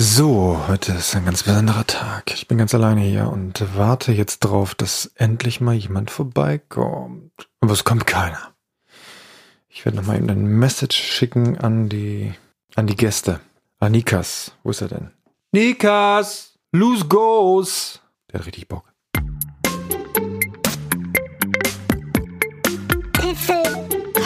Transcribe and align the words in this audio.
So, 0.00 0.56
heute 0.68 0.92
ist 0.92 1.16
ein 1.16 1.24
ganz 1.24 1.42
besonderer 1.42 1.84
Tag. 1.84 2.32
Ich 2.32 2.46
bin 2.46 2.56
ganz 2.56 2.72
alleine 2.72 3.00
hier 3.00 3.32
und 3.32 3.64
warte 3.76 4.12
jetzt 4.12 4.38
drauf, 4.38 4.76
dass 4.76 5.06
endlich 5.16 5.60
mal 5.60 5.74
jemand 5.74 6.12
vorbeikommt. 6.12 7.32
Aber 7.58 7.72
es 7.72 7.82
kommt 7.82 8.06
keiner. 8.06 8.54
Ich 9.68 9.84
werde 9.84 9.98
nochmal 9.98 10.18
eben 10.18 10.30
eine 10.30 10.38
Message 10.40 10.96
schicken 10.96 11.58
an 11.58 11.88
die, 11.88 12.32
an 12.76 12.86
die 12.86 12.94
Gäste. 12.94 13.40
Ah, 13.80 13.88
Nikas. 13.88 14.52
Wo 14.62 14.70
ist 14.70 14.82
er 14.82 14.86
denn? 14.86 15.10
Nikas! 15.50 16.56
Loose 16.70 17.06
goes! 17.06 18.00
Der 18.30 18.38
hat 18.38 18.46
richtig 18.46 18.68
Bock. 18.68 18.84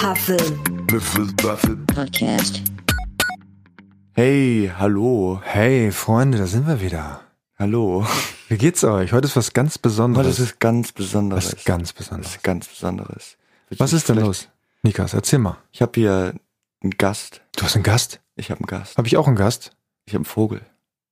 Huffle 0.03 1.33
Podcast. 1.87 2.63
Hey, 4.15 4.71
hallo. 4.77 5.41
Hey, 5.43 5.91
Freunde, 5.91 6.39
da 6.39 6.47
sind 6.47 6.67
wir 6.67 6.81
wieder. 6.81 7.21
Hallo. 7.59 8.07
Wie 8.49 8.59
geht's 8.59 8.85
euch? 8.85 9.13
Heute 9.13 9.27
ist 9.27 9.37
was 9.37 9.53
ganz 9.53 9.79
Besonderes. 9.79 10.27
das 10.27 10.39
ist 10.39 10.61
ganz 10.61 10.93
Besonderes. 10.93 11.53
was 11.57 11.65
ganz 11.65 11.89
Das 11.95 11.97
Besonderes. 11.97 12.35
ist 12.37 12.43
ganz 12.43 12.69
Besonderes. 12.69 13.37
Was 13.79 13.93
ist 13.93 14.09
denn 14.09 14.19
los? 14.19 14.49
Nikas, 14.83 15.15
erzähl 15.15 15.39
mal. 15.39 15.57
Ich 15.71 15.81
habe 15.81 15.93
hier 15.95 16.35
einen 16.83 16.91
Gast. 16.99 17.41
Du 17.57 17.63
hast 17.65 17.75
einen 17.75 17.85
Gast? 17.85 18.21
Ich 18.37 18.51
habe 18.51 18.61
einen 18.61 18.67
Gast. 18.67 18.99
Habe 18.99 19.07
ich 19.09 19.17
auch 19.17 19.27
einen 19.27 19.37
Gast? 19.37 19.71
Ich 20.05 20.13
habe 20.13 20.19
einen 20.21 20.25
Vogel. 20.27 20.61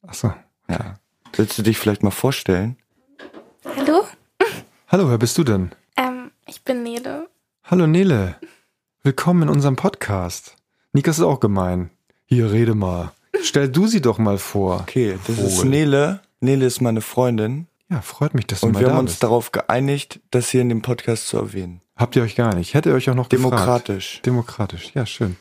Ach 0.06 0.14
so. 0.14 0.32
Ja. 0.68 0.96
Willst 1.36 1.56
du 1.56 1.62
dich 1.62 1.78
vielleicht 1.78 2.02
mal 2.02 2.10
vorstellen? 2.10 2.76
Hallo, 3.76 4.04
Hallo, 4.88 5.08
wer 5.08 5.18
bist 5.18 5.38
du 5.38 5.44
denn? 5.44 5.70
ähm, 5.96 6.32
ich 6.46 6.62
bin 6.64 6.82
Nele. 6.82 7.28
Hallo 7.64 7.86
Nele. 7.86 8.36
Willkommen 9.04 9.42
in 9.44 9.48
unserem 9.48 9.76
Podcast. 9.76 10.56
Nikas 10.92 11.18
ist 11.18 11.24
auch 11.24 11.40
gemein. 11.40 11.90
Hier, 12.32 12.52
rede 12.52 12.74
mal. 12.76 13.10
Stell 13.42 13.68
du 13.68 13.88
sie 13.88 14.00
doch 14.00 14.18
mal 14.18 14.38
vor. 14.38 14.80
Okay, 14.82 15.18
das 15.26 15.36
ist 15.38 15.56
Vogel. 15.56 15.70
Nele. 15.70 16.20
Nele 16.40 16.64
ist 16.66 16.80
meine 16.80 17.00
Freundin. 17.00 17.66
Ja, 17.90 18.02
freut 18.02 18.34
mich, 18.34 18.46
dass 18.46 18.60
du 18.60 18.66
Und 18.66 18.74
mal 18.74 18.80
wir 18.80 18.86
da 18.86 18.92
haben 18.94 19.00
uns 19.00 19.12
bist. 19.12 19.22
darauf 19.24 19.50
geeinigt, 19.50 20.20
das 20.30 20.48
hier 20.50 20.60
in 20.60 20.68
dem 20.68 20.80
Podcast 20.80 21.26
zu 21.26 21.38
erwähnen. 21.38 21.80
Habt 21.96 22.14
ihr 22.14 22.22
euch 22.22 22.36
gar 22.36 22.54
nicht. 22.54 22.72
Hätte 22.74 22.90
ihr 22.90 22.94
euch 22.94 23.10
auch 23.10 23.16
noch 23.16 23.28
gefragt. 23.28 23.52
Demokratisch. 23.52 24.20
Demokratisch, 24.24 24.92
ja, 24.94 25.04
schön. 25.06 25.36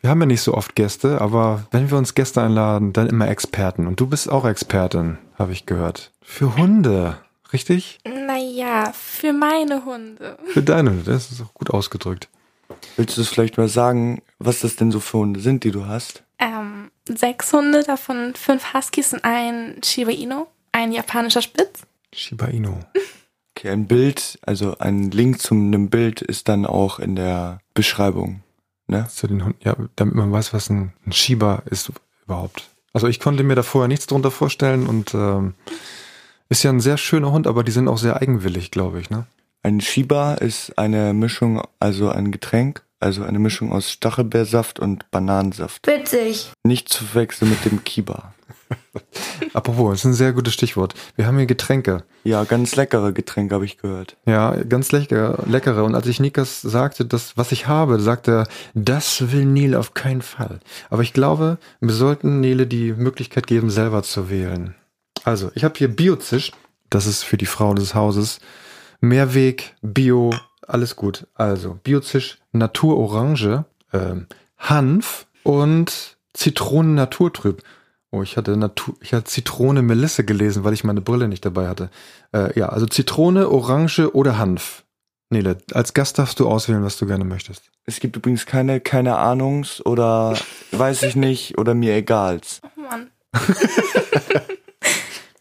Wir 0.00 0.08
haben 0.10 0.20
ja 0.20 0.26
nicht 0.26 0.40
so 0.42 0.54
oft 0.54 0.76
Gäste, 0.76 1.20
aber 1.20 1.66
wenn 1.72 1.90
wir 1.90 1.98
uns 1.98 2.14
Gäste 2.14 2.40
einladen, 2.40 2.92
dann 2.92 3.08
immer 3.08 3.28
Experten. 3.28 3.88
Und 3.88 3.98
du 3.98 4.06
bist 4.06 4.30
auch 4.30 4.44
Expertin, 4.46 5.18
habe 5.36 5.50
ich 5.52 5.66
gehört. 5.66 6.12
Für 6.22 6.56
Hunde, 6.56 7.18
richtig? 7.52 7.98
Naja, 8.06 8.92
für 8.94 9.32
meine 9.32 9.84
Hunde. 9.84 10.38
Für 10.46 10.62
deine 10.62 10.90
Hunde, 10.90 11.10
das 11.10 11.32
ist 11.32 11.42
auch 11.42 11.52
gut 11.52 11.70
ausgedrückt. 11.70 12.28
Willst 12.96 13.16
du 13.16 13.22
es 13.22 13.28
vielleicht 13.28 13.58
mal 13.58 13.68
sagen, 13.68 14.22
was 14.38 14.60
das 14.60 14.76
denn 14.76 14.92
so 14.92 15.00
für 15.00 15.18
Hunde 15.18 15.40
sind, 15.40 15.64
die 15.64 15.72
du 15.72 15.86
hast? 15.86 16.22
Ähm, 16.38 16.90
sechs 17.08 17.52
Hunde, 17.52 17.82
davon 17.82 18.34
fünf 18.34 18.72
Huskies 18.72 19.12
und 19.12 19.24
ein 19.24 19.80
Shiba 19.82 20.12
Inu, 20.12 20.46
ein 20.72 20.92
japanischer 20.92 21.42
Spitz. 21.42 21.82
Shiba 22.12 22.46
Inu. 22.46 22.74
Okay, 23.56 23.70
ein 23.70 23.86
Bild, 23.88 24.38
also 24.42 24.78
ein 24.78 25.10
Link 25.10 25.40
zu 25.40 25.54
einem 25.54 25.90
Bild 25.90 26.22
ist 26.22 26.48
dann 26.48 26.64
auch 26.64 27.00
in 27.00 27.16
der 27.16 27.60
Beschreibung. 27.74 28.42
Ne? 28.86 29.06
Zu 29.08 29.26
den 29.26 29.44
Hunden, 29.44 29.58
ja, 29.64 29.76
damit 29.96 30.14
man 30.14 30.30
weiß, 30.30 30.54
was 30.54 30.70
ein, 30.70 30.92
ein 31.04 31.12
Shiba 31.12 31.62
ist 31.66 31.90
überhaupt. 32.24 32.68
Also 32.92 33.08
ich 33.08 33.20
konnte 33.20 33.42
mir 33.42 33.56
da 33.56 33.62
vorher 33.62 33.88
nichts 33.88 34.06
drunter 34.06 34.30
vorstellen 34.30 34.86
und 34.86 35.12
ähm, 35.14 35.54
ist 36.48 36.62
ja 36.62 36.70
ein 36.70 36.80
sehr 36.80 36.98
schöner 36.98 37.32
Hund, 37.32 37.46
aber 37.46 37.64
die 37.64 37.72
sind 37.72 37.88
auch 37.88 37.98
sehr 37.98 38.20
eigenwillig, 38.20 38.70
glaube 38.70 39.00
ich, 39.00 39.10
ne? 39.10 39.26
Ein 39.62 39.80
Shiba 39.80 40.34
ist 40.34 40.78
eine 40.78 41.12
Mischung, 41.12 41.60
also 41.80 42.10
ein 42.10 42.30
Getränk, 42.30 42.84
also 43.00 43.22
eine 43.22 43.38
Mischung 43.38 43.72
aus 43.72 43.90
Stachelbeersaft 43.90 44.78
und 44.78 45.10
Bananensaft. 45.10 45.86
Witzig. 45.86 46.50
Nicht 46.64 46.88
zu 46.88 47.04
verwechseln 47.04 47.50
mit 47.50 47.64
dem 47.64 47.84
Kiba. 47.84 48.34
Apropos, 49.54 49.90
das 49.90 50.00
ist 50.00 50.04
ein 50.04 50.14
sehr 50.14 50.32
gutes 50.32 50.54
Stichwort. 50.54 50.94
Wir 51.16 51.26
haben 51.26 51.36
hier 51.36 51.46
Getränke. 51.46 52.04
Ja, 52.24 52.44
ganz 52.44 52.76
leckere 52.76 53.12
Getränke 53.12 53.54
habe 53.54 53.64
ich 53.64 53.78
gehört. 53.78 54.16
Ja, 54.26 54.56
ganz 54.64 54.92
lecker, 54.92 55.42
leckere. 55.46 55.84
Und 55.84 55.94
als 55.94 56.06
ich 56.06 56.20
Nikas 56.20 56.60
sagte, 56.60 57.04
das, 57.04 57.36
was 57.36 57.52
ich 57.52 57.66
habe, 57.66 58.00
sagte 58.00 58.30
er, 58.32 58.48
das 58.74 59.32
will 59.32 59.44
Nele 59.44 59.78
auf 59.78 59.94
keinen 59.94 60.22
Fall. 60.22 60.60
Aber 60.90 61.02
ich 61.02 61.12
glaube, 61.12 61.58
wir 61.80 61.94
sollten 61.94 62.40
Nele 62.40 62.66
die 62.66 62.92
Möglichkeit 62.92 63.46
geben, 63.46 63.70
selber 63.70 64.02
zu 64.02 64.30
wählen. 64.30 64.74
Also, 65.24 65.50
ich 65.54 65.64
habe 65.64 65.74
hier 65.76 65.88
Biozisch. 65.88 66.52
Das 66.90 67.06
ist 67.06 67.22
für 67.22 67.36
die 67.36 67.46
Frau 67.46 67.74
des 67.74 67.94
Hauses. 67.94 68.40
Mehrweg, 69.00 69.74
Bio, 69.82 70.32
alles 70.68 70.96
gut. 70.96 71.26
Also, 71.34 71.78
Biozisch, 71.82 72.38
Naturorange, 72.52 73.64
ähm, 73.92 74.26
Hanf 74.58 75.26
und 75.42 76.16
Zitronen 76.34 76.94
Naturtrüb. 76.94 77.62
Oh, 78.10 78.22
ich 78.22 78.36
hatte 78.36 78.56
Natur, 78.56 78.94
ich 79.00 79.12
hatte 79.12 79.24
Zitrone 79.24 79.82
Melisse 79.82 80.24
gelesen, 80.24 80.64
weil 80.64 80.72
ich 80.72 80.84
meine 80.84 81.00
Brille 81.00 81.28
nicht 81.28 81.44
dabei 81.44 81.68
hatte. 81.68 81.90
Äh, 82.32 82.58
ja, 82.58 82.68
also 82.68 82.86
Zitrone, 82.86 83.50
Orange 83.50 84.14
oder 84.14 84.38
Hanf. 84.38 84.84
Nele, 85.30 85.58
als 85.74 85.92
Gast 85.92 86.18
darfst 86.18 86.40
du 86.40 86.48
auswählen, 86.48 86.82
was 86.82 86.96
du 86.96 87.06
gerne 87.06 87.24
möchtest. 87.24 87.70
Es 87.84 88.00
gibt 88.00 88.16
übrigens 88.16 88.46
keine, 88.46 88.80
keine 88.80 89.18
Ahnungs- 89.18 89.82
oder 89.82 90.38
weiß 90.72 91.02
ich 91.02 91.16
nicht 91.16 91.58
oder 91.58 91.74
mir 91.74 91.94
egals. 91.94 92.62
Oh 92.64 92.80
Mann. 92.80 93.10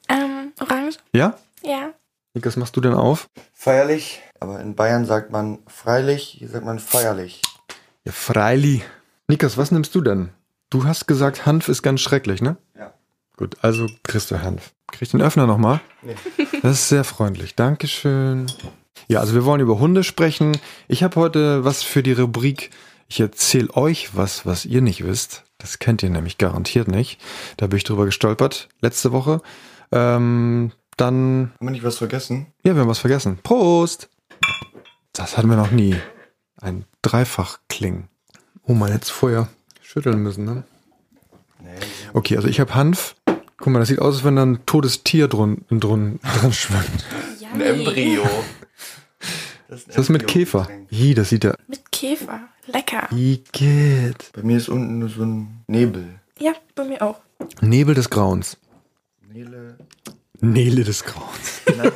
ähm, 0.09 0.51
Orange? 0.59 0.97
Ja? 1.13 1.37
Ja. 1.63 1.93
Nikas, 2.33 2.57
machst 2.57 2.75
du 2.75 2.81
denn 2.81 2.93
auf? 2.93 3.29
Feierlich, 3.53 4.21
aber 4.39 4.59
in 4.59 4.75
Bayern 4.75 5.05
sagt 5.05 5.31
man 5.31 5.59
freilich, 5.67 6.35
hier 6.37 6.49
sagt 6.49 6.65
man 6.65 6.79
feierlich. 6.79 7.41
Ja, 8.05 8.11
Freili. 8.11 8.83
Nikas, 9.27 9.57
was 9.57 9.71
nimmst 9.71 9.93
du 9.95 10.01
denn? 10.01 10.29
Du 10.69 10.85
hast 10.85 11.07
gesagt, 11.07 11.45
Hanf 11.45 11.67
ist 11.69 11.81
ganz 11.83 12.01
schrecklich, 12.01 12.41
ne? 12.41 12.57
Ja. 12.77 12.93
Gut, 13.37 13.57
also 13.61 13.87
kriegst 14.03 14.31
du 14.31 14.41
Hanf. 14.41 14.71
Krieg 14.87 15.03
ich 15.03 15.11
den 15.11 15.21
Öffner 15.21 15.47
nochmal? 15.47 15.81
Nee. 16.01 16.15
Das 16.63 16.71
ist 16.79 16.89
sehr 16.89 17.03
freundlich. 17.03 17.55
Dankeschön. 17.55 18.47
Ja, 19.07 19.19
also 19.19 19.33
wir 19.35 19.45
wollen 19.45 19.61
über 19.61 19.79
Hunde 19.79 20.03
sprechen. 20.03 20.57
Ich 20.87 21.03
habe 21.03 21.15
heute 21.17 21.63
was 21.63 21.83
für 21.83 22.01
die 22.03 22.13
Rubrik. 22.13 22.71
Ich 23.07 23.19
erzähle 23.19 23.69
euch 23.75 24.15
was, 24.15 24.45
was 24.45 24.65
ihr 24.65 24.81
nicht 24.81 25.05
wisst. 25.05 25.43
Das 25.59 25.79
kennt 25.79 26.03
ihr 26.03 26.09
nämlich 26.09 26.37
garantiert 26.37 26.87
nicht. 26.87 27.21
Da 27.57 27.67
bin 27.67 27.77
ich 27.77 27.83
drüber 27.83 28.05
gestolpert 28.05 28.69
letzte 28.81 29.11
Woche. 29.11 29.41
Ähm, 29.91 30.71
dann, 30.97 31.51
Haben 31.59 31.67
wir 31.67 31.71
nicht 31.71 31.83
was 31.83 31.97
vergessen? 31.99 32.47
ja, 32.63 32.73
wir 32.73 32.81
haben 32.81 32.89
was 32.89 32.99
vergessen. 32.99 33.37
Prost! 33.43 34.09
Das 35.17 35.35
hatten 35.35 35.49
wir 35.49 35.57
noch 35.57 35.71
nie. 35.71 35.95
Ein 36.61 36.85
Dreifachkling. 37.01 38.07
Oh, 38.63 38.73
man 38.73 38.91
hätte 38.91 39.05
es 39.05 39.09
vorher 39.09 39.47
schütteln 39.81 40.21
müssen, 40.21 40.45
ne? 40.45 40.63
Nee. 41.59 41.69
Okay, 42.13 42.35
also 42.37 42.47
ich 42.47 42.59
habe 42.59 42.75
Hanf. 42.75 43.15
Guck 43.57 43.73
mal, 43.73 43.79
das 43.79 43.87
sieht 43.87 43.97
aus, 43.97 44.17
als 44.17 44.23
wenn 44.23 44.35
da 44.35 44.45
ein 44.45 44.63
totes 44.67 45.03
Tier 45.03 45.27
drun, 45.27 45.65
drun, 45.71 46.19
dran 46.21 46.53
schwimmt. 46.53 47.05
Ein 47.51 47.61
Embryo. 47.61 48.29
Das 49.67 49.79
ist, 49.79 49.87
ein 49.87 49.93
Das 49.95 49.97
ist 50.05 50.09
mit 50.09 50.27
Käfer. 50.27 50.69
Ih, 50.91 51.15
das 51.15 51.29
sieht 51.29 51.43
ja... 51.43 51.55
Mit 51.67 51.91
Käfer. 51.91 52.49
Lecker. 52.67 53.09
Igitt. 53.11 54.31
Bei 54.33 54.43
mir 54.43 54.57
ist 54.57 54.69
unten 54.69 54.99
nur 54.99 55.09
so 55.09 55.23
ein 55.23 55.63
Nebel. 55.65 56.19
Ja, 56.37 56.53
bei 56.75 56.83
mir 56.83 57.01
auch. 57.01 57.19
Nebel 57.61 57.95
des 57.95 58.11
Grauens. 58.11 58.57
Nele. 59.27 59.77
Nele 60.41 60.83
des 60.83 61.03
Grauens. 61.03 61.61
Nein. 61.75 61.91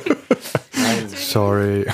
Nein. 0.74 1.08
Sorry. 1.14 1.86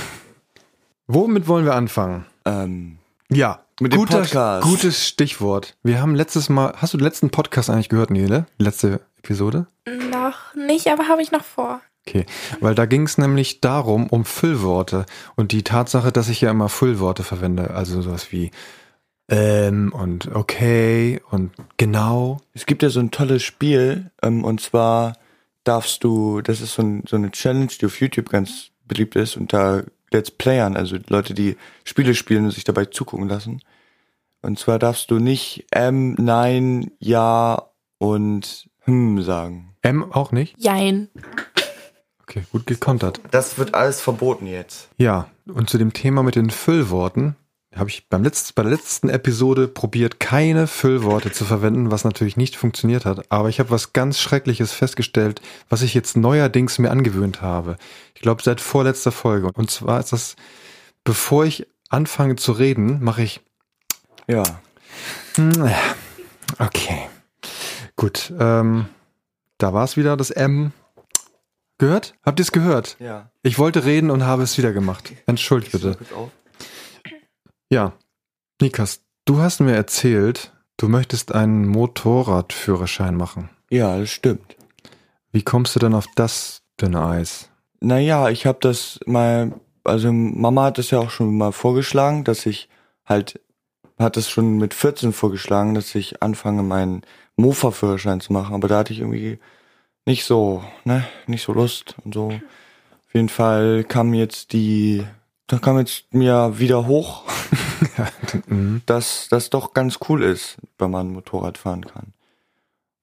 Womit 1.11 1.49
wollen 1.49 1.65
wir 1.65 1.75
anfangen? 1.75 2.27
Ähm, 2.45 2.99
Ja, 3.31 3.61
Mit 3.81 3.95
dem 3.95 4.01
guter, 4.01 4.19
Podcast. 4.19 4.63
gutes 4.69 5.09
Stichwort. 5.09 5.75
Wir 5.83 6.03
haben 6.03 6.15
letztes 6.15 6.51
Mal, 6.51 6.75
hast 6.77 6.93
du 6.93 6.99
den 6.99 7.05
letzten 7.05 7.31
Podcast 7.31 7.71
eigentlich 7.71 7.89
gehört, 7.89 8.11
Nele? 8.11 8.45
Die 8.61 8.65
letzte 8.65 9.01
Episode? 9.17 9.67
Noch 10.11 10.55
nicht, 10.55 10.89
aber 10.89 11.09
habe 11.09 11.23
ich 11.23 11.33
noch 11.33 11.45
vor. 11.45 11.81
Okay, 12.07 12.27
weil 12.61 12.75
da 12.75 12.85
ging 12.85 13.05
es 13.05 13.17
nämlich 13.17 13.63
darum, 13.63 14.07
um 14.09 14.27
Füllworte 14.27 15.07
und 15.35 15.53
die 15.53 15.63
Tatsache, 15.63 16.13
dass 16.13 16.29
ich 16.29 16.43
ja 16.43 16.51
immer 16.51 16.69
Füllworte 16.69 17.23
verwende, 17.23 17.71
also 17.71 18.03
sowas 18.03 18.31
wie 18.31 18.51
ähm 19.31 19.93
und 19.95 20.35
okay 20.35 21.21
und 21.31 21.53
genau. 21.79 22.41
es 22.55 22.67
gibt 22.67 22.83
ja 22.83 22.91
so 22.91 23.01
ein 23.01 23.11
tolles 23.11 23.43
Spiel, 23.43 24.11
ähm, 24.23 24.45
und 24.45 24.61
zwar 24.61 25.15
darfst 25.65 26.05
du, 26.05 26.43
das 26.43 26.61
ist 26.61 26.75
so, 26.75 26.83
ein, 26.83 27.05
so 27.07 27.17
eine 27.17 27.31
Challenge, 27.31 27.69
die 27.81 27.87
auf 27.87 28.01
YouTube 28.01 28.31
ganz 28.31 28.71
beliebt 28.87 29.17
ist, 29.17 29.37
unter 29.37 29.85
Let's 30.11 30.31
Playern, 30.31 30.77
also 30.77 30.97
Leute, 31.09 31.35
die 31.35 31.57
Spiele 31.85 32.15
spielen 32.15 32.47
und 32.47 32.51
sich 32.53 32.65
dabei 32.65 32.87
zugucken 32.87 33.29
lassen. 33.29 33.63
Und 34.43 34.59
zwar 34.59 34.79
darfst 34.79 35.11
du 35.11 35.19
nicht 35.19 35.67
ähm, 35.73 36.15
nein, 36.19 36.91
ja 36.99 37.71
und 37.99 38.69
hm 38.85 39.23
sagen. 39.23 39.77
M 39.83 40.13
auch 40.13 40.33
nicht? 40.33 40.55
Jein. 40.59 41.09
Okay, 42.23 42.45
gut 42.53 42.67
gekontert. 42.67 43.21
Das 43.31 43.59
wird 43.59 43.75
alles 43.75 44.01
verboten 44.01 44.47
jetzt. 44.47 44.91
Ja, 44.99 45.29
und 45.47 45.71
zu 45.71 45.79
dem 45.79 45.93
Thema 45.93 46.23
mit 46.23 46.37
den 46.37 46.51
Füllworten 46.51 47.37
habe 47.75 47.91
ich 47.91 48.09
beim 48.09 48.25
letzten, 48.25 48.55
bei 48.55 48.63
der 48.63 48.73
letzten 48.73 49.09
Episode 49.09 49.69
probiert, 49.69 50.21
keine 50.21 50.67
Füllworte 50.67 51.33
zu 51.33 51.45
verwenden, 51.45 51.91
was 51.91 52.05
natürlich 52.05 52.37
nicht 52.37 52.57
funktioniert 52.57 53.05
hat. 53.05 53.31
Aber 53.31 53.49
ich 53.51 53.61
habe 53.61 53.71
was 53.71 53.93
ganz 53.93 54.19
Schreckliches 54.19 54.73
festgestellt, 54.73 55.43
was 55.69 55.83
ich 55.83 55.95
jetzt 55.95 56.17
neuerdings 56.17 56.79
mir 56.79 56.91
angewöhnt 56.91 57.43
habe. 57.43 57.77
Ich 58.15 58.23
glaube, 58.23 58.43
seit 58.43 58.61
vorletzter 58.61 59.13
Folge. 59.13 59.51
Und 59.53 59.71
zwar 59.71 60.01
ist 60.01 60.13
das, 60.13 60.37
bevor 61.05 61.45
ich 61.45 61.67
anfange 61.91 62.37
zu 62.37 62.53
reden, 62.53 63.03
mache 63.03 63.23
ich 63.23 63.41
Ja. 64.27 64.43
Hm, 65.35 65.71
Okay. 66.59 67.09
Gut. 67.97 68.33
Ähm, 68.39 68.87
da 69.59 69.75
war 69.75 69.85
es 69.85 69.97
wieder, 69.97 70.17
das 70.17 70.31
M. 70.31 70.73
Gehört? 71.77 72.15
Habt 72.25 72.41
ihr 72.41 72.43
es 72.43 72.53
gehört? 72.53 72.97
Ja. 72.99 73.31
Ich 73.43 73.59
wollte 73.59 73.85
reden 73.85 74.11
und 74.11 74.25
habe 74.25 74.43
es 74.43 74.57
wieder 74.59 74.73
gemacht. 74.73 75.13
Entschuldigt 75.27 75.73
bitte. 75.73 75.97
Ja. 77.71 77.93
Nikas, 78.61 79.03
du 79.25 79.39
hast 79.39 79.61
mir 79.61 79.75
erzählt, 79.75 80.53
du 80.77 80.89
möchtest 80.89 81.35
einen 81.35 81.67
Motorradführerschein 81.67 83.15
machen. 83.15 83.51
Ja, 83.71 83.99
das 83.99 84.11
stimmt. 84.11 84.57
Wie 85.31 85.43
kommst 85.43 85.77
du 85.77 85.81
denn 85.81 85.95
auf 85.95 86.07
das 86.17 86.63
dünne 86.81 87.05
Eis? 87.05 87.51
Naja, 87.81 88.29
ich 88.29 88.47
habe 88.47 88.59
das 88.61 88.99
mal, 89.07 89.53
also 89.85 90.13
Mama 90.13 90.65
hat 90.65 90.79
das 90.79 90.91
ja 90.91 90.99
auch 90.99 91.11
schon 91.11 91.37
mal 91.37 91.53
vorgeschlagen, 91.53 92.25
dass 92.25 92.47
ich 92.47 92.69
halt, 93.05 93.41
hat 93.99 94.17
es 94.17 94.29
schon 94.29 94.57
mit 94.57 94.75
14 94.75 95.13
vorgeschlagen, 95.13 95.75
dass 95.75 95.95
ich 95.95 96.23
anfange, 96.23 96.63
meinen 96.63 97.03
Mofa-Führerschein 97.37 98.21
zu 98.21 98.33
machen, 98.33 98.55
aber 98.55 98.69
da 98.69 98.79
hatte 98.79 98.93
ich 98.93 99.01
irgendwie 99.01 99.39
nicht 100.07 100.25
so, 100.25 100.65
ne, 100.85 101.07
nicht 101.27 101.43
so 101.43 101.53
Lust 101.53 101.95
und 102.05 102.15
so. 102.15 102.29
Auf 102.29 103.15
jeden 103.15 103.29
Fall 103.29 103.85
kam 103.85 104.15
jetzt 104.15 104.53
die, 104.53 105.05
da 105.47 105.59
kam 105.59 105.79
jetzt 105.79 106.13
mir 106.13 106.59
wieder 106.59 106.87
hoch, 106.87 107.25
Mhm. 108.47 108.83
dass 108.87 109.29
das 109.29 109.51
doch 109.51 109.75
ganz 109.75 109.99
cool 110.09 110.23
ist, 110.23 110.57
wenn 110.79 110.91
man 110.91 111.13
Motorrad 111.13 111.59
fahren 111.59 111.85
kann. 111.85 112.13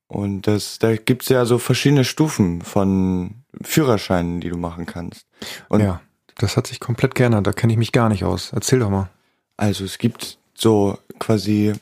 Und 0.07 0.43
das, 0.43 0.79
da 0.79 0.95
gibt's 0.95 1.29
ja 1.29 1.45
so 1.45 1.57
verschiedene 1.57 2.03
Stufen 2.03 2.61
von 2.61 3.43
Führerscheinen, 3.61 4.39
die 4.39 4.49
du 4.49 4.57
machen 4.57 4.85
kannst. 4.85 5.27
Und 5.67 5.81
ja, 5.81 6.01
das 6.37 6.57
hat 6.57 6.67
sich 6.67 6.79
komplett 6.79 7.15
geändert. 7.15 7.47
Da 7.47 7.53
kenne 7.53 7.73
ich 7.73 7.79
mich 7.79 7.91
gar 7.91 8.09
nicht 8.09 8.23
aus. 8.23 8.51
Erzähl 8.53 8.79
doch 8.79 8.89
mal. 8.89 9.09
Also 9.57 9.83
es 9.83 9.97
gibt 9.97 10.37
so 10.53 10.97
quasi, 11.19 11.73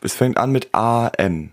es 0.00 0.14
fängt 0.14 0.38
an 0.38 0.52
mit 0.52 0.68
AM. 0.72 1.50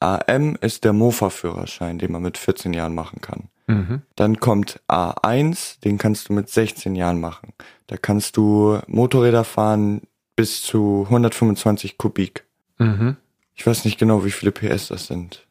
AM 0.00 0.56
ist 0.60 0.84
der 0.84 0.92
Mofa-Führerschein, 0.92 1.98
den 1.98 2.12
man 2.12 2.22
mit 2.22 2.38
14 2.38 2.72
Jahren 2.72 2.94
machen 2.94 3.20
kann. 3.20 3.48
Mhm. 3.66 4.02
Dann 4.16 4.40
kommt 4.40 4.80
A1, 4.88 5.80
den 5.80 5.98
kannst 5.98 6.28
du 6.28 6.32
mit 6.32 6.48
16 6.48 6.94
Jahren 6.96 7.20
machen. 7.20 7.52
Da 7.86 7.96
kannst 7.96 8.36
du 8.36 8.78
Motorräder 8.86 9.44
fahren 9.44 10.02
bis 10.40 10.62
zu 10.62 11.04
125 11.04 11.98
Kubik. 11.98 12.46
Mhm. 12.78 13.18
Ich 13.54 13.66
weiß 13.66 13.84
nicht 13.84 13.98
genau, 13.98 14.24
wie 14.24 14.30
viele 14.30 14.52
PS 14.52 14.88
das 14.88 15.06
sind. 15.06 15.46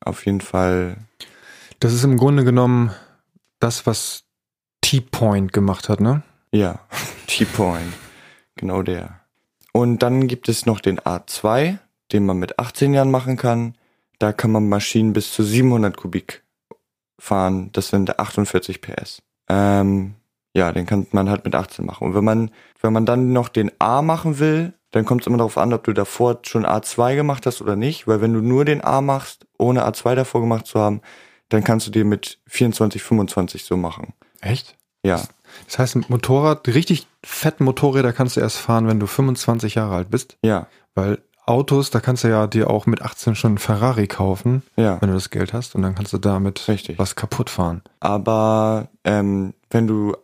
Auf 0.00 0.26
jeden 0.26 0.40
Fall, 0.40 0.96
Das 1.78 1.92
ist 1.92 2.02
im 2.02 2.16
Grunde 2.16 2.42
genommen 2.42 2.90
das, 3.60 3.86
was 3.86 4.24
T-Point 4.80 5.52
gemacht 5.52 5.88
hat, 5.88 6.00
ne? 6.00 6.24
ja, 6.50 6.80
T-Point. 7.28 7.92
Genau 8.56 8.82
der. 8.82 9.20
Und 9.70 10.02
dann 10.02 10.26
gibt 10.26 10.48
es 10.48 10.66
noch 10.66 10.80
den 10.80 10.98
A2, 10.98 11.78
den 12.10 12.26
man 12.26 12.38
mit 12.38 12.58
18 12.58 12.94
Jahren 12.94 13.12
machen 13.12 13.36
kann. 13.36 13.76
Da 14.18 14.32
kann 14.32 14.50
man 14.50 14.68
Maschinen 14.68 15.12
bis 15.12 15.32
zu 15.32 15.44
700 15.44 15.96
Kubik 15.96 16.42
fahren. 17.16 17.70
Das 17.74 17.90
sind 17.90 18.18
48 18.18 18.80
PS. 18.80 19.22
Ähm, 19.48 20.15
ja, 20.56 20.72
den 20.72 20.86
kann 20.86 21.06
man 21.12 21.28
halt 21.28 21.44
mit 21.44 21.54
18 21.54 21.84
machen. 21.84 22.08
Und 22.08 22.14
wenn 22.14 22.24
man, 22.24 22.50
wenn 22.80 22.92
man 22.92 23.06
dann 23.06 23.32
noch 23.32 23.48
den 23.48 23.70
A 23.78 24.02
machen 24.02 24.38
will, 24.38 24.72
dann 24.92 25.04
kommt 25.04 25.20
es 25.22 25.26
immer 25.26 25.36
darauf 25.38 25.58
an, 25.58 25.72
ob 25.72 25.84
du 25.84 25.92
davor 25.92 26.38
schon 26.42 26.64
A2 26.64 27.14
gemacht 27.16 27.44
hast 27.46 27.60
oder 27.60 27.76
nicht. 27.76 28.06
Weil 28.08 28.20
wenn 28.20 28.32
du 28.32 28.40
nur 28.40 28.64
den 28.64 28.82
A 28.82 29.00
machst, 29.00 29.46
ohne 29.58 29.86
A2 29.86 30.14
davor 30.14 30.40
gemacht 30.40 30.66
zu 30.66 30.80
haben, 30.80 31.00
dann 31.50 31.62
kannst 31.62 31.86
du 31.86 31.90
dir 31.90 32.04
mit 32.04 32.38
24, 32.46 33.02
25 33.02 33.64
so 33.64 33.76
machen. 33.76 34.14
Echt? 34.40 34.76
Ja, 35.04 35.20
Das 35.66 35.78
heißt, 35.78 35.96
ein 35.96 36.04
Motorrad, 36.08 36.66
richtig 36.68 37.06
fetten 37.22 37.64
Motorräder 37.64 38.12
kannst 38.12 38.36
du 38.36 38.40
erst 38.40 38.56
fahren, 38.56 38.88
wenn 38.88 38.98
du 38.98 39.06
25 39.06 39.74
Jahre 39.76 39.94
alt 39.96 40.10
bist. 40.10 40.36
ja, 40.42 40.66
Weil 40.94 41.18
Autos, 41.44 41.90
da 41.90 42.00
kannst 42.00 42.24
du 42.24 42.28
ja 42.28 42.48
dir 42.48 42.68
auch 42.70 42.86
mit 42.86 43.02
18 43.02 43.36
schon 43.36 43.50
einen 43.52 43.58
Ferrari 43.58 44.08
kaufen, 44.08 44.62
ja. 44.76 45.00
wenn 45.00 45.10
du 45.10 45.14
das 45.14 45.30
Geld 45.30 45.52
hast. 45.52 45.76
Und 45.76 45.82
dann 45.82 45.94
kannst 45.94 46.12
du 46.12 46.18
damit 46.18 46.66
Richtig. 46.66 46.98
was 46.98 47.14
kaputt 47.14 47.50
fahren. 47.50 47.82
Aber 48.00 48.88
ähm, 49.04 49.54
wenn 49.70 49.86
du 49.86 50.16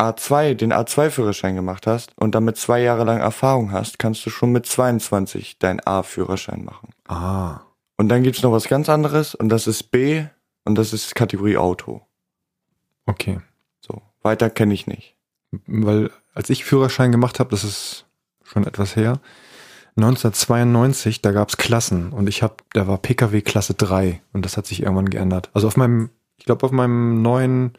A2, 0.00 0.54
den 0.54 0.72
A2-Führerschein 0.72 1.54
gemacht 1.54 1.86
hast 1.86 2.12
und 2.16 2.34
damit 2.34 2.56
zwei 2.56 2.80
Jahre 2.80 3.04
lang 3.04 3.18
Erfahrung 3.18 3.72
hast, 3.72 3.98
kannst 3.98 4.24
du 4.24 4.30
schon 4.30 4.50
mit 4.50 4.66
22 4.66 5.58
deinen 5.58 5.80
A-Führerschein 5.80 6.64
machen. 6.64 6.88
Ah. 7.06 7.60
Und 7.96 8.08
dann 8.08 8.22
gibt's 8.22 8.42
noch 8.42 8.52
was 8.52 8.68
ganz 8.68 8.88
anderes 8.88 9.34
und 9.34 9.50
das 9.50 9.66
ist 9.66 9.90
B 9.90 10.24
und 10.64 10.76
das 10.76 10.92
ist 10.92 11.14
Kategorie 11.14 11.58
Auto. 11.58 12.00
Okay. 13.04 13.40
So, 13.80 14.00
weiter 14.22 14.48
kenne 14.48 14.72
ich 14.72 14.86
nicht. 14.86 15.16
Weil 15.66 16.10
als 16.32 16.48
ich 16.48 16.64
Führerschein 16.64 17.12
gemacht 17.12 17.38
habe, 17.40 17.50
das 17.50 17.64
ist 17.64 18.06
schon 18.42 18.66
etwas 18.66 18.96
her, 18.96 19.20
1992, 19.96 21.20
da 21.20 21.32
gab's 21.32 21.56
Klassen 21.56 22.12
und 22.12 22.28
ich 22.28 22.42
habe, 22.42 22.56
da 22.72 22.86
war 22.86 22.98
PKW 22.98 23.42
Klasse 23.42 23.74
3 23.74 24.22
und 24.32 24.44
das 24.44 24.56
hat 24.56 24.66
sich 24.66 24.82
irgendwann 24.82 25.10
geändert. 25.10 25.50
Also 25.52 25.66
auf 25.66 25.76
meinem, 25.76 26.10
ich 26.36 26.46
glaube 26.46 26.64
auf 26.64 26.72
meinem 26.72 27.20
neuen 27.20 27.72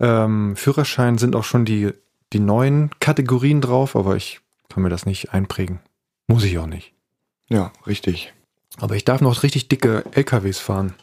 ähm, 0.00 0.56
Führerschein 0.56 1.18
sind 1.18 1.36
auch 1.36 1.44
schon 1.44 1.64
die, 1.64 1.92
die 2.32 2.40
neuen 2.40 2.90
Kategorien 3.00 3.60
drauf, 3.60 3.96
aber 3.96 4.16
ich 4.16 4.40
kann 4.68 4.82
mir 4.82 4.88
das 4.88 5.06
nicht 5.06 5.32
einprägen. 5.32 5.80
Muss 6.26 6.44
ich 6.44 6.58
auch 6.58 6.66
nicht. 6.66 6.92
Ja, 7.48 7.72
richtig. 7.86 8.32
Aber 8.78 8.94
ich 8.96 9.04
darf 9.04 9.20
noch 9.20 9.42
richtig 9.42 9.68
dicke 9.68 10.04
LKWs 10.12 10.58
fahren. 10.58 10.94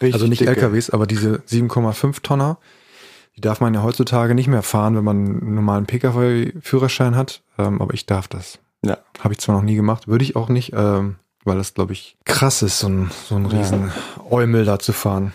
Richtig 0.00 0.14
also 0.14 0.26
nicht 0.26 0.40
dicke. 0.40 0.50
LKWs, 0.52 0.90
aber 0.90 1.06
diese 1.06 1.36
7,5 1.48 2.22
Tonner, 2.22 2.58
die 3.36 3.40
darf 3.40 3.60
man 3.60 3.74
ja 3.74 3.82
heutzutage 3.82 4.34
nicht 4.34 4.46
mehr 4.48 4.62
fahren, 4.62 4.96
wenn 4.96 5.04
man 5.04 5.16
einen 5.16 5.54
normalen 5.54 5.86
Pkw-Führerschein 5.86 7.16
hat. 7.16 7.42
Ähm, 7.58 7.82
aber 7.82 7.92
ich 7.94 8.06
darf 8.06 8.28
das. 8.28 8.58
Ja. 8.84 8.98
Habe 9.18 9.34
ich 9.34 9.40
zwar 9.40 9.56
noch 9.56 9.62
nie 9.62 9.74
gemacht, 9.76 10.08
würde 10.08 10.24
ich 10.24 10.36
auch 10.36 10.48
nicht, 10.48 10.72
ähm, 10.74 11.16
weil 11.44 11.58
das, 11.58 11.74
glaube 11.74 11.92
ich, 11.92 12.16
krass 12.24 12.62
ist, 12.62 12.78
so 12.78 12.88
ein, 12.88 13.10
so 13.28 13.34
ein 13.36 13.44
Ja. 13.50 13.58
riesen 13.58 13.92
Eumel 14.30 14.64
da 14.64 14.78
zu 14.78 14.92
fahren. 14.92 15.32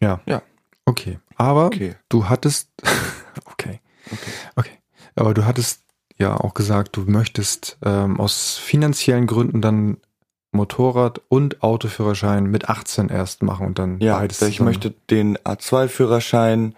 Ja. 0.00 0.20
Ja. 0.26 0.42
Okay. 0.92 1.18
Aber 1.36 1.66
Okay. 1.66 1.96
du 2.08 2.28
hattest, 2.28 2.70
okay. 3.46 3.80
Okay. 4.10 4.30
Okay. 4.56 4.78
Aber 5.16 5.34
du 5.34 5.44
hattest 5.44 5.82
ja 6.18 6.36
auch 6.36 6.54
gesagt, 6.54 6.96
du 6.96 7.02
möchtest 7.02 7.78
ähm, 7.84 8.20
aus 8.20 8.56
finanziellen 8.58 9.26
Gründen 9.26 9.60
dann 9.60 9.98
Motorrad- 10.52 11.22
und 11.28 11.62
Autoführerschein 11.62 12.44
mit 12.44 12.68
18 12.68 13.08
erst 13.08 13.42
machen 13.42 13.66
und 13.66 13.78
dann 13.78 14.00
Ja, 14.00 14.18
beides 14.18 14.42
ich 14.42 14.60
möchte 14.60 14.90
den 15.10 15.38
A2-Führerschein 15.38 16.74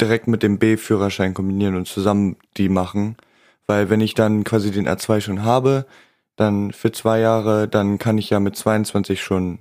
direkt 0.00 0.28
mit 0.28 0.44
dem 0.44 0.58
B-Führerschein 0.58 1.34
kombinieren 1.34 1.74
und 1.74 1.88
zusammen 1.88 2.36
die 2.56 2.68
machen. 2.68 3.16
Weil 3.66 3.90
wenn 3.90 4.00
ich 4.00 4.14
dann 4.14 4.44
quasi 4.44 4.70
den 4.70 4.88
A2 4.88 5.20
schon 5.20 5.42
habe, 5.42 5.86
dann 6.36 6.72
für 6.72 6.92
zwei 6.92 7.18
Jahre, 7.18 7.68
dann 7.68 7.98
kann 7.98 8.18
ich 8.18 8.30
ja 8.30 8.38
mit 8.40 8.56
22 8.56 9.20
schon 9.22 9.58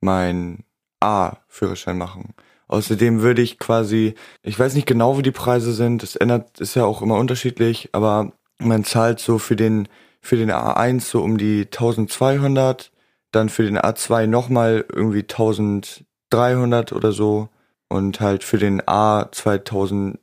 meinen 0.00 0.64
A-Führerschein 1.00 1.98
machen. 1.98 2.34
Außerdem 2.70 3.20
würde 3.20 3.42
ich 3.42 3.58
quasi, 3.58 4.14
ich 4.42 4.56
weiß 4.56 4.74
nicht 4.74 4.86
genau, 4.86 5.18
wie 5.18 5.22
die 5.22 5.32
Preise 5.32 5.72
sind, 5.72 6.04
das 6.04 6.14
ändert, 6.14 6.60
ist 6.60 6.76
ja 6.76 6.84
auch 6.84 7.02
immer 7.02 7.16
unterschiedlich, 7.16 7.88
aber 7.90 8.30
man 8.58 8.84
zahlt 8.84 9.18
so 9.18 9.38
für 9.38 9.56
den, 9.56 9.88
für 10.20 10.36
den 10.36 10.52
A1 10.52 11.00
so 11.00 11.20
um 11.20 11.36
die 11.36 11.62
1200, 11.62 12.92
dann 13.32 13.48
für 13.48 13.64
den 13.64 13.76
A2 13.76 14.28
nochmal 14.28 14.84
irgendwie 14.88 15.22
1300 15.22 16.92
oder 16.92 17.10
so 17.10 17.48
und 17.88 18.20
halt 18.20 18.44
für 18.44 18.58
den 18.58 18.86
A 18.86 19.26
2000, 19.32 20.20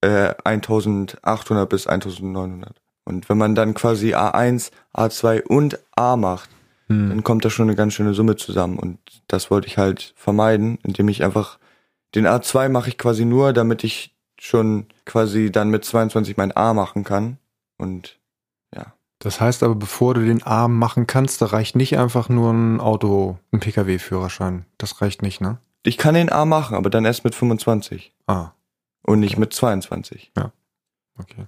äh, 0.00 0.34
1800 0.42 1.68
bis 1.68 1.86
1900. 1.86 2.74
Und 3.04 3.28
wenn 3.28 3.38
man 3.38 3.54
dann 3.54 3.74
quasi 3.74 4.12
A1, 4.12 4.72
A2 4.92 5.42
und 5.44 5.78
A 5.94 6.16
macht, 6.16 6.50
Hm. 6.88 7.08
dann 7.08 7.24
kommt 7.24 7.44
da 7.44 7.50
schon 7.50 7.68
eine 7.68 7.76
ganz 7.76 7.94
schöne 7.94 8.14
Summe 8.14 8.36
zusammen. 8.36 8.78
Und 8.78 8.98
das 9.28 9.50
wollte 9.50 9.66
ich 9.66 9.76
halt 9.76 10.14
vermeiden, 10.16 10.78
indem 10.84 11.08
ich 11.08 11.24
einfach 11.24 11.58
den 12.16 12.26
A2 12.26 12.68
mache 12.68 12.88
ich 12.88 12.98
quasi 12.98 13.24
nur, 13.24 13.52
damit 13.52 13.84
ich 13.84 14.14
schon 14.38 14.86
quasi 15.04 15.52
dann 15.52 15.70
mit 15.70 15.84
22 15.84 16.36
mein 16.36 16.54
A 16.56 16.74
machen 16.74 17.04
kann. 17.04 17.38
Und 17.78 18.18
Das 19.18 19.40
heißt 19.40 19.62
aber, 19.62 19.74
bevor 19.74 20.12
du 20.14 20.20
den 20.24 20.42
A 20.46 20.68
machen 20.68 21.06
kannst, 21.06 21.40
da 21.40 21.46
reicht 21.46 21.74
nicht 21.74 21.96
einfach 21.98 22.28
nur 22.28 22.52
ein 22.52 22.80
Auto, 22.80 23.38
ein 23.50 23.60
Pkw-Führerschein. 23.60 24.66
Das 24.76 25.00
reicht 25.00 25.22
nicht, 25.22 25.40
ne? 25.40 25.58
ich 25.84 25.96
kann 25.96 26.14
den 26.14 26.30
A 26.30 26.44
machen, 26.44 26.74
aber 26.76 26.90
dann 26.90 27.04
erst 27.06 27.24
mit 27.24 27.34
25 27.34 28.12
Ah, 28.26 28.50
und 29.04 29.20
nicht 29.20 29.38
mit 29.38 29.52
22. 29.54 30.32
okay. 31.18 31.46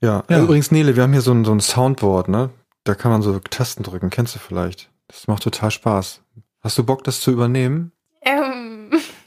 Ja, 0.00 0.24
Ja. 0.28 0.42
übrigens, 0.42 0.70
Nele, 0.70 0.96
wir 0.96 1.02
haben 1.02 1.12
hier 1.12 1.20
so 1.20 1.32
ein, 1.32 1.44
so 1.44 1.52
ein 1.52 1.60
Soundboard, 1.60 2.28
ne? 2.28 2.50
Da 2.84 2.94
kann 2.94 3.10
man 3.12 3.22
so 3.22 3.38
Tasten 3.38 3.82
drücken. 3.82 4.08
Kennst 4.10 4.34
du 4.34 4.38
vielleicht? 4.38 4.90
Das 5.08 5.26
macht 5.28 5.42
total 5.42 5.70
Spaß. 5.70 6.22
Hast 6.60 6.78
du 6.78 6.84
Bock, 6.84 7.04
das 7.04 7.20
zu 7.20 7.30
übernehmen? 7.30 7.92
Ähm, 8.22 8.61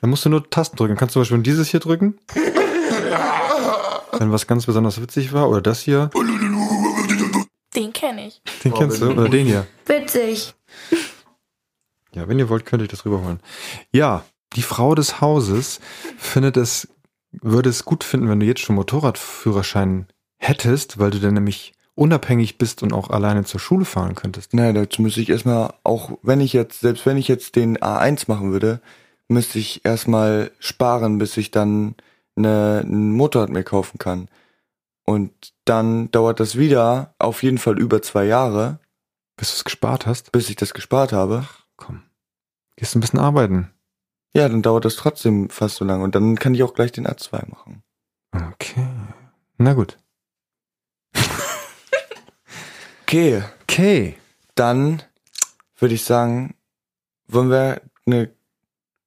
Dann 0.05 0.12
musst 0.12 0.24
du 0.24 0.29
nur 0.29 0.47
Tasten 0.47 0.77
drücken. 0.77 0.95
Kannst 0.95 1.15
du 1.15 1.17
zum 1.17 1.21
Beispiel 1.24 1.41
dieses 1.41 1.69
hier 1.69 1.79
drücken? 1.79 2.19
Wenn 4.12 4.31
was 4.31 4.45
ganz 4.45 4.67
besonders 4.67 5.01
witzig 5.01 5.33
war. 5.33 5.50
Oder 5.50 5.62
das 5.62 5.79
hier. 5.79 6.12
den 7.75 7.91
kenne 7.91 8.27
ich. 8.27 8.39
Den 8.63 8.74
Oh, 8.74 8.77
kennst 8.77 9.01
du? 9.01 9.09
Oder 9.09 9.29
den 9.29 9.47
hier. 9.47 9.65
Witzig. 9.88 10.53
Ja, 12.13 12.27
wenn 12.27 12.38
ihr 12.38 12.50
wollt, 12.50 12.67
könnt 12.67 12.83
ihr 12.83 12.88
das 12.88 13.03
rüberholen. 13.03 13.39
Ja, 13.91 14.24
die 14.53 14.62
Frau 14.62 14.93
des 14.93 15.21
Hauses 15.21 15.79
findet 16.19 16.55
es, 16.55 16.88
würde 17.31 17.71
es 17.71 17.83
gut 17.83 18.03
finden, 18.03 18.29
wenn 18.29 18.39
du 18.39 18.45
jetzt 18.45 18.62
schon 18.62 18.75
Motorradführerschein 18.75 20.05
hättest, 20.38 21.00
weil 21.00 21.09
du 21.09 21.19
dann 21.19 21.33
nämlich 21.33 21.74
unabhängig 21.95 22.59
bist 22.59 22.83
und 22.83 22.93
auch 22.93 23.09
alleine 23.09 23.43
zur 23.43 23.59
Schule 23.59 23.85
fahren 23.85 24.13
könntest. 24.13 24.53
Naja, 24.53 24.71
dazu 24.71 25.01
müsste 25.01 25.21
ich 25.21 25.29
erstmal, 25.29 25.74
auch 25.83 26.12
wenn 26.21 26.41
ich 26.41 26.53
jetzt, 26.53 26.81
selbst 26.81 27.07
wenn 27.07 27.17
ich 27.17 27.27
jetzt 27.27 27.55
den 27.55 27.79
A1 27.79 28.25
machen 28.27 28.51
würde, 28.51 28.81
müsste 29.27 29.60
ich 29.60 29.84
erstmal 29.86 30.51
sparen, 30.60 31.17
bis 31.17 31.36
ich 31.38 31.51
dann 31.51 31.96
eine, 32.36 32.82
ein 32.86 33.12
Motorrad 33.12 33.50
mir 33.50 33.63
kaufen 33.63 33.98
kann. 33.98 34.27
Und 35.05 35.32
dann 35.65 36.10
dauert 36.12 36.39
das 36.39 36.58
wieder 36.58 37.13
auf 37.20 37.44
jeden 37.44 37.58
Fall 37.58 37.79
über 37.79 38.01
zwei 38.01 38.25
Jahre, 38.25 38.79
Bis 39.38 39.50
du 39.51 39.55
es 39.58 39.63
gespart 39.63 40.05
hast. 40.05 40.32
bis 40.32 40.50
ich 40.50 40.55
das 40.55 40.74
gespart 40.74 41.12
habe. 41.13 41.46
Komm. 41.77 42.03
Gehst 42.75 42.94
du 42.96 43.00
ein 43.00 43.01
bisschen 43.01 43.20
arbeiten. 43.20 43.72
Ja, 44.36 44.50
dann 44.50 44.62
dauert 44.62 44.86
das 44.86 44.96
trotzdem 44.96 45.50
fast 45.50 45.75
so 45.77 45.86
lange. 45.86 46.03
Und 46.03 46.15
dann 46.15 46.36
kann 46.38 46.53
ich 46.55 46.63
auch 46.63 46.74
gleich 46.74 46.91
den 46.91 47.08
A2 47.08 47.50
machen. 47.50 47.84
Okay. 48.34 48.88
Na 49.58 49.74
gut. 49.74 49.98
Okay, 53.03 53.44
Okay. 53.63 54.17
dann 54.55 55.01
würde 55.77 55.94
ich 55.96 56.03
sagen, 56.03 56.55
wollen 57.27 57.50
wir 57.50 57.82
eine 58.05 58.34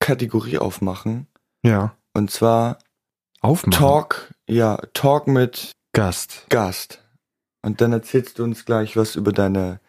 Kategorie 0.09 0.57
aufmachen. 0.57 1.27
Ja. 1.63 1.95
Und 2.15 2.31
zwar 2.31 2.79
Aufmachen. 3.43 3.79
Talk, 3.79 4.35
ja, 4.49 4.79
Talk 4.95 5.27
mit 5.27 5.73
Gast. 5.93 6.47
Gast. 6.49 7.05
Und 7.61 7.83
dann 7.83 7.93
erzählst 7.93 8.39
du 8.39 8.45
uns 8.45 8.65
gleich 8.65 8.97
was 8.97 9.17
über 9.17 9.33
deine 9.33 9.81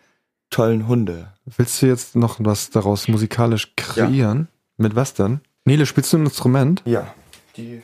tollen 0.50 0.90
Hunde. 0.90 1.32
Willst 1.46 1.82
du 1.82 1.86
jetzt 1.86 2.18
noch 2.18 2.36
was 2.40 2.70
daraus 2.70 3.08
musikalisch 3.08 3.74
kreieren? 3.78 4.50
Mit 4.76 4.94
was 4.94 5.14
dann? 5.14 5.40
Nele, 5.64 5.86
spielst 5.86 6.12
du 6.12 6.18
ein 6.18 6.26
Instrument? 6.26 6.82
Ja. 6.84 7.14
Die, 7.56 7.82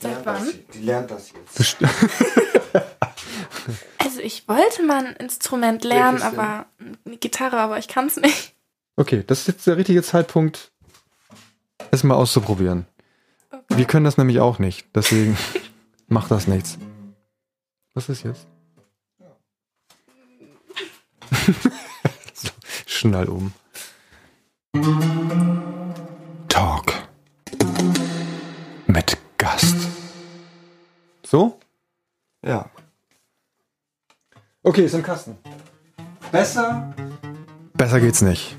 Seit 0.00 0.26
wann? 0.26 0.48
die 0.74 0.80
lernt 0.80 1.12
das 1.12 1.32
jetzt. 1.32 1.76
Also 3.98 4.18
ich 4.20 4.48
wollte 4.48 4.82
mal 4.82 5.06
ein 5.06 5.16
Instrument 5.16 5.84
lernen, 5.84 6.18
denn? 6.18 6.26
aber 6.26 6.66
eine 7.06 7.16
Gitarre, 7.16 7.58
aber 7.58 7.78
ich 7.78 7.86
kann 7.86 8.08
es 8.08 8.16
nicht. 8.16 8.54
Okay, 8.96 9.22
das 9.26 9.40
ist 9.40 9.46
jetzt 9.46 9.66
der 9.66 9.76
richtige 9.76 10.02
Zeitpunkt, 10.02 10.71
es 11.90 12.04
mal 12.04 12.14
auszuprobieren. 12.14 12.86
Wir 13.68 13.84
können 13.86 14.04
das 14.04 14.18
nämlich 14.18 14.40
auch 14.40 14.58
nicht, 14.58 14.86
deswegen 14.94 15.36
macht 16.08 16.30
das 16.30 16.46
nichts. 16.46 16.78
Was 17.94 18.08
ist 18.08 18.22
jetzt? 18.22 18.46
so, 22.34 22.50
schnall 22.86 23.28
um. 23.28 23.52
Talk 26.48 26.92
mit 28.86 29.18
Gast. 29.38 29.76
So? 31.26 31.58
Ja. 32.44 32.70
Okay, 34.62 34.84
ist 34.84 34.94
im 34.94 35.02
Kasten. 35.02 35.36
Besser? 36.30 36.94
Besser 37.74 38.00
geht's 38.00 38.22
nicht. 38.22 38.56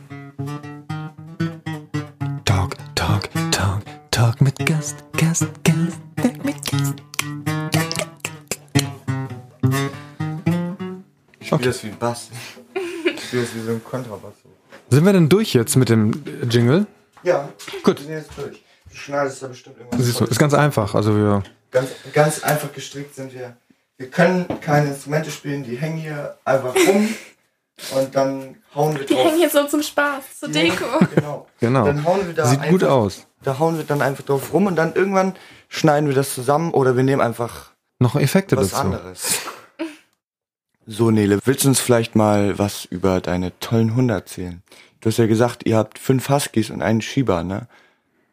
Das 11.74 11.84
wie 11.84 11.88
ein 11.88 11.98
Bass. 11.98 12.30
Ich 13.06 13.24
spiele 13.24 13.42
das 13.44 13.56
wie 13.56 13.62
so 13.62 13.72
ein 13.72 13.84
Kontrabass. 13.84 14.34
Sind 14.90 15.06
wir 15.06 15.14
denn 15.14 15.28
durch 15.30 15.54
jetzt 15.54 15.76
mit 15.76 15.90
dem 15.90 16.24
Jingle? 16.50 16.86
Ja. 17.24 17.50
Gut. 17.84 18.00
Wir 18.00 18.06
sind 18.06 18.16
jetzt 18.16 18.30
durch. 18.38 18.64
Du 18.92 18.96
schneidest 18.96 19.42
da 19.42 19.48
bestimmt 19.48 19.78
irgendwas. 19.80 20.02
Siehst 20.06 20.20
du, 20.20 20.26
ist 20.26 20.38
ganz 20.40 20.54
einfach. 20.54 20.94
Also 20.94 21.16
wir. 21.16 21.42
Ganz, 21.72 21.90
ganz 22.14 22.44
einfach 22.44 22.72
gestrickt 22.72 23.16
sind 23.16 23.34
wir. 23.34 23.58
Wir 23.98 24.10
können 24.10 24.46
keine 24.62 24.90
Instrumente 24.90 25.32
spielen, 25.32 25.64
die 25.64 25.76
hängen 25.78 25.98
hier 25.98 26.38
einfach 26.46 26.76
rum 26.76 27.10
und 27.96 28.16
dann 28.16 28.58
hauen 28.76 28.98
wir 28.98 29.06
Die 29.06 29.14
drauf. 29.14 29.26
hängen 29.26 29.38
hier 29.38 29.50
so 29.50 29.66
zum 29.68 29.82
Spaß, 29.82 30.24
zur 30.40 30.50
Die 30.50 30.60
hängen- 30.60 30.72
Deko. 30.78 31.06
Genau. 31.16 31.48
Genau. 31.60 31.86
Dann 31.86 32.04
hauen 32.04 32.28
wir 32.28 32.34
da 32.34 32.46
Sieht 32.46 32.60
einfach, 32.60 32.70
gut 32.72 32.84
aus. 32.84 33.26
Da 33.44 33.58
hauen 33.60 33.78
wir 33.78 33.84
dann 33.84 34.02
einfach 34.02 34.24
drauf 34.24 34.54
rum 34.54 34.66
und 34.68 34.76
dann 34.76 34.94
irgendwann 34.94 35.36
schneiden 35.70 36.08
wir 36.10 36.16
das 36.16 36.34
zusammen 36.36 36.72
oder 36.72 36.96
wir 36.96 37.04
nehmen 37.04 37.22
einfach 37.22 37.72
Noch 38.00 38.16
Effekte 38.16 38.58
was 38.58 38.70
dazu. 38.72 38.82
anderes. 38.84 39.38
So, 40.86 41.12
Nele, 41.12 41.40
willst 41.46 41.64
du 41.64 41.70
uns 41.70 41.80
vielleicht 41.80 42.16
mal 42.16 42.60
was 42.60 42.86
über 42.86 43.22
deine 43.22 43.58
tollen 43.60 43.96
Hunde 43.96 44.14
erzählen? 44.14 44.62
Du 45.00 45.10
hast 45.10 45.18
ja 45.18 45.28
gesagt, 45.28 45.66
ihr 45.66 45.78
habt 45.78 45.98
fünf 45.98 46.30
Huskies 46.30 46.70
und 46.70 46.82
einen 46.82 47.02
Shiba, 47.02 47.44
ne? 47.44 47.68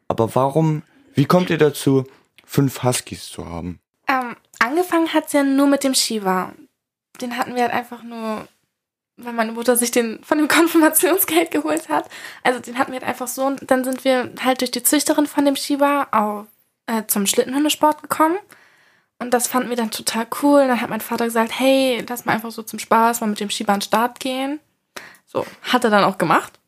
Aber 0.08 0.34
warum, 0.34 0.82
wie 1.14 1.26
kommt 1.26 1.50
ihr 1.50 1.58
dazu, 1.58 2.04
fünf 2.44 2.82
Huskies 2.82 3.26
zu 3.26 3.46
haben? 3.46 3.78
Ähm, 4.08 4.34
angefangen 4.58 5.12
hat's 5.14 5.32
ja 5.32 5.44
nur 5.44 5.68
mit 5.68 5.84
dem 5.84 5.94
Shiva. 5.94 6.52
Den 7.20 7.36
hatten 7.36 7.54
wir 7.54 7.62
halt 7.62 7.72
einfach 7.72 8.02
nur, 8.02 8.48
weil 9.16 9.32
meine 9.32 9.52
Mutter 9.52 9.76
sich 9.76 9.92
den 9.92 10.18
von 10.24 10.38
dem 10.38 10.48
Konfirmationsgeld 10.48 11.52
geholt 11.52 11.88
hat. 11.88 12.08
Also 12.42 12.58
den 12.58 12.78
hatten 12.78 12.90
wir 12.90 12.98
halt 12.98 13.08
einfach 13.08 13.28
so 13.28 13.46
und 13.46 13.70
dann 13.70 13.84
sind 13.84 14.04
wir 14.04 14.32
halt 14.42 14.60
durch 14.60 14.72
die 14.72 14.82
Züchterin 14.82 15.26
von 15.26 15.44
dem 15.44 15.54
Shiva 15.54 16.08
auf, 16.10 16.46
äh, 16.86 17.04
zum 17.06 17.26
Schlittenhundesport 17.26 18.02
gekommen. 18.02 18.38
Und 19.20 19.34
das 19.34 19.46
fanden 19.46 19.68
wir 19.68 19.76
dann 19.76 19.90
total 19.90 20.26
cool. 20.42 20.66
Dann 20.66 20.80
hat 20.80 20.90
mein 20.90 21.02
Vater 21.02 21.26
gesagt, 21.26 21.52
hey, 21.58 22.04
lass 22.08 22.24
mal 22.24 22.32
einfach 22.32 22.50
so 22.50 22.62
zum 22.62 22.78
Spaß 22.78 23.20
mal 23.20 23.26
mit 23.28 23.38
dem 23.38 23.48
den 23.48 23.80
Start 23.82 24.18
gehen. 24.18 24.58
So, 25.26 25.46
hat 25.62 25.84
er 25.84 25.90
dann 25.90 26.04
auch 26.04 26.18
gemacht. 26.18 26.58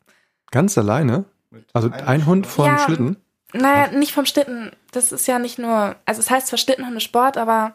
Ganz 0.51 0.77
alleine? 0.77 1.25
Also 1.73 1.89
ein 1.89 2.25
Hund 2.25 2.47
vom 2.47 2.67
Ja. 2.67 2.77
Schlitten? 2.77 3.17
Naja, 3.53 3.91
nicht 3.91 4.13
vom 4.13 4.25
Schlitten. 4.25 4.71
Das 4.91 5.11
ist 5.11 5.27
ja 5.27 5.39
nicht 5.39 5.59
nur, 5.59 5.95
also 6.05 6.19
es 6.19 6.29
heißt 6.29 6.47
zwar 6.47 6.57
Schlittenhundesport, 6.57 7.37
aber 7.37 7.73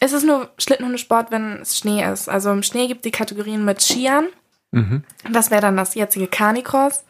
es 0.00 0.12
ist 0.12 0.24
nur 0.24 0.50
Schlittenhundesport, 0.58 1.30
wenn 1.30 1.60
es 1.60 1.78
Schnee 1.78 2.04
ist. 2.04 2.28
Also 2.28 2.50
im 2.50 2.62
Schnee 2.62 2.86
gibt 2.86 3.04
die 3.04 3.10
Kategorien 3.10 3.64
mit 3.64 3.82
Skiern. 3.82 4.28
Mhm. 4.70 5.04
Das 5.30 5.50
wäre 5.50 5.60
dann 5.60 5.76
das 5.76 5.94
jetzige 5.94 6.28
Canicross. 6.28 7.04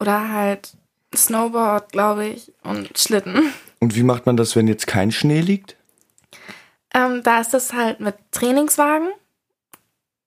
Oder 0.00 0.30
halt 0.30 0.76
Snowboard, 1.14 1.92
glaube 1.92 2.26
ich, 2.26 2.52
und 2.62 2.96
Schlitten. 2.98 3.52
Und 3.80 3.96
wie 3.96 4.02
macht 4.02 4.26
man 4.26 4.36
das, 4.36 4.54
wenn 4.54 4.68
jetzt 4.68 4.86
kein 4.86 5.10
Schnee 5.10 5.40
liegt? 5.40 5.76
Ähm, 6.96 7.22
da 7.22 7.40
ist 7.40 7.52
das 7.52 7.74
halt 7.74 8.00
mit 8.00 8.16
Trainingswagen. 8.30 9.10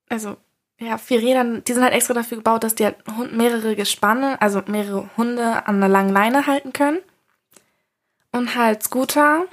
Also, 0.08 0.38
ja, 0.78 1.00
vier 1.00 1.20
Rädern, 1.20 1.64
die 1.64 1.74
sind 1.74 1.82
halt 1.84 1.94
extra 1.94 2.14
dafür 2.14 2.38
gebaut, 2.38 2.64
dass 2.64 2.76
die 2.76 2.86
halt 2.86 2.98
mehrere 3.32 3.76
Gespanne, 3.76 4.40
also 4.40 4.62
mehrere 4.68 5.10
Hunde 5.18 5.66
an 5.68 5.78
einer 5.78 5.88
langen 5.88 6.14
Leine 6.14 6.46
halten 6.46 6.72
können. 6.72 7.00
Und 8.32 8.56
halt 8.56 8.84
Scooter, 8.84 9.46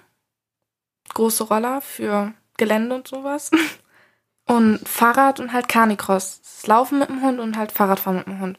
große 1.14 1.44
Roller 1.44 1.80
für 1.80 2.35
Gelände 2.58 2.94
und 2.94 3.08
sowas. 3.08 3.50
Und 4.49 4.88
Fahrrad 4.88 5.40
und 5.40 5.52
halt 5.52 5.68
Canicross. 5.68 6.40
Das 6.40 6.68
Laufen 6.68 7.00
mit 7.00 7.08
dem 7.08 7.20
Hund 7.20 7.40
und 7.40 7.56
halt 7.56 7.73
Fahrradfahren 7.73 8.18
mit 8.18 8.26
dem 8.28 8.38
Hund. 8.38 8.58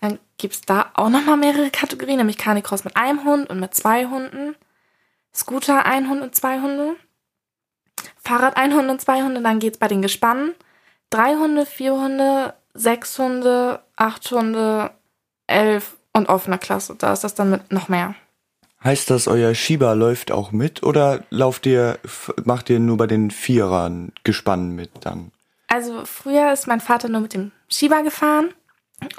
Dann 0.00 0.18
gibt's 0.36 0.62
da 0.62 0.90
auch 0.94 1.10
nochmal 1.10 1.36
mehrere 1.36 1.70
Kategorien, 1.70 2.16
nämlich 2.16 2.38
Canicross 2.38 2.82
mit 2.82 2.96
einem 2.96 3.22
Hund 3.22 3.48
und 3.48 3.60
mit 3.60 3.72
zwei 3.72 4.06
Hunden. 4.06 4.56
Scooter 5.32 5.86
ein 5.86 6.08
Hund 6.10 6.22
und 6.22 6.34
zwei 6.34 6.60
Hunde. 6.60 6.96
Fahrrad 8.22 8.56
ein 8.56 8.74
Hund 8.74 8.90
und 8.90 9.00
zwei 9.00 9.22
Hunde, 9.22 9.40
dann 9.42 9.58
geht's 9.58 9.78
bei 9.78 9.88
den 9.88 10.02
Gespannen. 10.02 10.54
Drei 11.10 11.34
Hunde, 11.34 11.66
vier 11.66 11.92
Hunde, 11.92 12.54
sechs 12.74 13.18
Hunde, 13.18 13.80
acht 13.96 14.30
Hunde, 14.30 14.90
elf 15.46 15.96
und 16.12 16.28
offener 16.28 16.58
Klasse. 16.58 16.94
Da 16.96 17.12
ist 17.12 17.24
das 17.24 17.34
dann 17.34 17.50
mit 17.50 17.72
noch 17.72 17.88
mehr. 17.88 18.14
Heißt 18.84 19.10
das, 19.10 19.28
euer 19.28 19.54
Shiba 19.54 19.92
läuft 19.92 20.32
auch 20.32 20.50
mit 20.50 20.82
oder 20.82 21.22
lauft 21.30 21.66
ihr, 21.66 21.98
macht 22.44 22.68
ihr 22.68 22.80
nur 22.80 22.96
bei 22.96 23.06
den 23.06 23.30
Vierern 23.30 24.12
Gespannen 24.24 24.74
mit 24.74 24.90
dann? 25.00 25.30
Also 25.68 26.04
früher 26.04 26.52
ist 26.52 26.66
mein 26.66 26.80
Vater 26.80 27.08
nur 27.08 27.20
mit 27.20 27.34
dem 27.34 27.52
Shiba 27.68 28.00
gefahren 28.00 28.52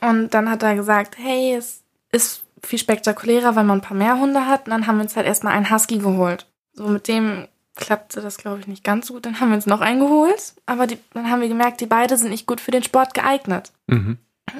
und 0.01 0.33
dann 0.33 0.49
hat 0.49 0.63
er 0.63 0.75
gesagt, 0.75 1.17
hey, 1.17 1.55
es 1.55 1.83
ist 2.11 2.43
viel 2.61 2.79
spektakulärer, 2.79 3.55
weil 3.55 3.63
man 3.63 3.79
ein 3.79 3.81
paar 3.81 3.97
mehr 3.97 4.19
Hunde 4.19 4.47
hat. 4.47 4.65
Und 4.65 4.71
dann 4.71 4.87
haben 4.87 4.97
wir 4.97 5.03
uns 5.03 5.15
halt 5.15 5.27
erstmal 5.27 5.53
einen 5.53 5.69
Husky 5.69 5.97
geholt. 5.97 6.47
So 6.73 6.87
mit 6.87 7.07
dem 7.07 7.47
klappte 7.75 8.21
das, 8.21 8.37
glaube 8.37 8.59
ich, 8.59 8.67
nicht 8.67 8.83
ganz 8.83 9.07
so 9.07 9.13
gut. 9.15 9.25
Dann 9.25 9.39
haben 9.39 9.49
wir 9.49 9.55
uns 9.55 9.65
noch 9.65 9.81
einen 9.81 9.99
geholt, 9.99 10.53
aber 10.65 10.87
die, 10.87 10.97
dann 11.13 11.29
haben 11.29 11.41
wir 11.41 11.47
gemerkt, 11.47 11.81
die 11.81 11.85
beide 11.85 12.17
sind 12.17 12.29
nicht 12.29 12.47
gut 12.47 12.61
für 12.61 12.71
den 12.71 12.83
Sport 12.83 13.13
geeignet. 13.13 13.71
Mhm. 13.87 14.17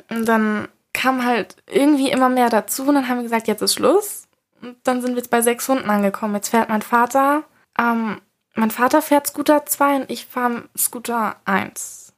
Und 0.10 0.26
dann 0.26 0.68
kam 0.94 1.26
halt 1.26 1.56
irgendwie 1.68 2.12
immer 2.12 2.30
mehr 2.30 2.50
dazu 2.50 2.84
und 2.84 2.96
dann 2.96 3.10
haben 3.10 3.18
wir 3.18 3.24
gesagt, 3.24 3.48
jetzt 3.48 3.62
ist 3.62 3.76
Schluss. 3.76 4.28
Und 4.62 4.78
dann 4.84 5.02
sind 5.02 5.12
wir 5.12 5.18
jetzt 5.18 5.30
bei 5.30 5.42
sechs 5.42 5.68
Hunden 5.68 5.90
angekommen. 5.90 6.36
Jetzt 6.36 6.50
fährt 6.50 6.70
mein 6.70 6.82
Vater, 6.82 7.44
ähm, 7.78 8.22
mein 8.56 8.72
Vater 8.72 9.02
fährt 9.02 9.28
Scooter 9.28 9.66
2 9.66 9.96
und 9.96 10.12
ich 10.12 10.26
fahre 10.26 10.70
Scooter 10.78 11.38
1. 11.46 12.14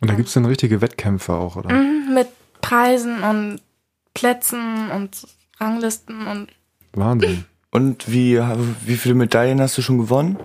Und 0.00 0.10
da 0.10 0.14
gibt's 0.14 0.34
dann 0.34 0.44
richtige 0.44 0.80
Wettkämpfe 0.82 1.32
auch, 1.32 1.56
oder? 1.56 1.72
Mhm, 1.72 2.12
mit 2.12 2.28
Preisen 2.60 3.22
und 3.22 3.60
Plätzen 4.12 4.90
und 4.90 5.26
Ranglisten 5.58 6.26
und 6.26 6.48
Wahnsinn. 6.92 7.46
Und 7.76 8.10
wie, 8.10 8.40
wie 8.86 8.96
viele 8.96 9.14
Medaillen 9.14 9.60
hast 9.60 9.76
du 9.76 9.82
schon 9.82 9.98
gewonnen? 9.98 10.38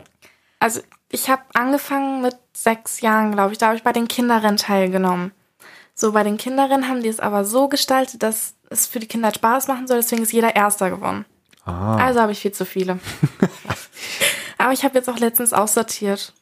also 0.59 0.81
ich 1.09 1.29
habe 1.29 1.41
angefangen 1.53 2.21
mit 2.21 2.35
sechs 2.53 3.01
Jahren, 3.01 3.31
glaube 3.31 3.51
ich. 3.51 3.57
Da 3.57 3.67
habe 3.67 3.75
ich 3.75 3.83
bei 3.83 3.91
den 3.91 4.07
Kinderrennen 4.07 4.57
teilgenommen. 4.57 5.31
So, 5.93 6.13
bei 6.13 6.23
den 6.23 6.37
Kinderrennen 6.37 6.87
haben 6.87 7.01
die 7.01 7.09
es 7.09 7.19
aber 7.19 7.43
so 7.43 7.67
gestaltet, 7.67 8.23
dass 8.23 8.55
es 8.69 8.85
für 8.85 8.99
die 8.99 9.07
Kinder 9.07 9.33
Spaß 9.33 9.67
machen 9.67 9.87
soll. 9.87 9.97
Deswegen 9.97 10.23
ist 10.23 10.31
jeder 10.31 10.55
Erster 10.55 10.89
gewonnen. 10.89 11.25
Ah. 11.65 11.97
Also 11.97 12.21
habe 12.21 12.31
ich 12.31 12.39
viel 12.39 12.51
zu 12.51 12.65
viele. 12.65 12.99
aber 14.57 14.71
ich 14.73 14.83
habe 14.83 14.97
jetzt 14.97 15.09
auch 15.09 15.19
letztens 15.19 15.53
aussortiert. 15.53 16.33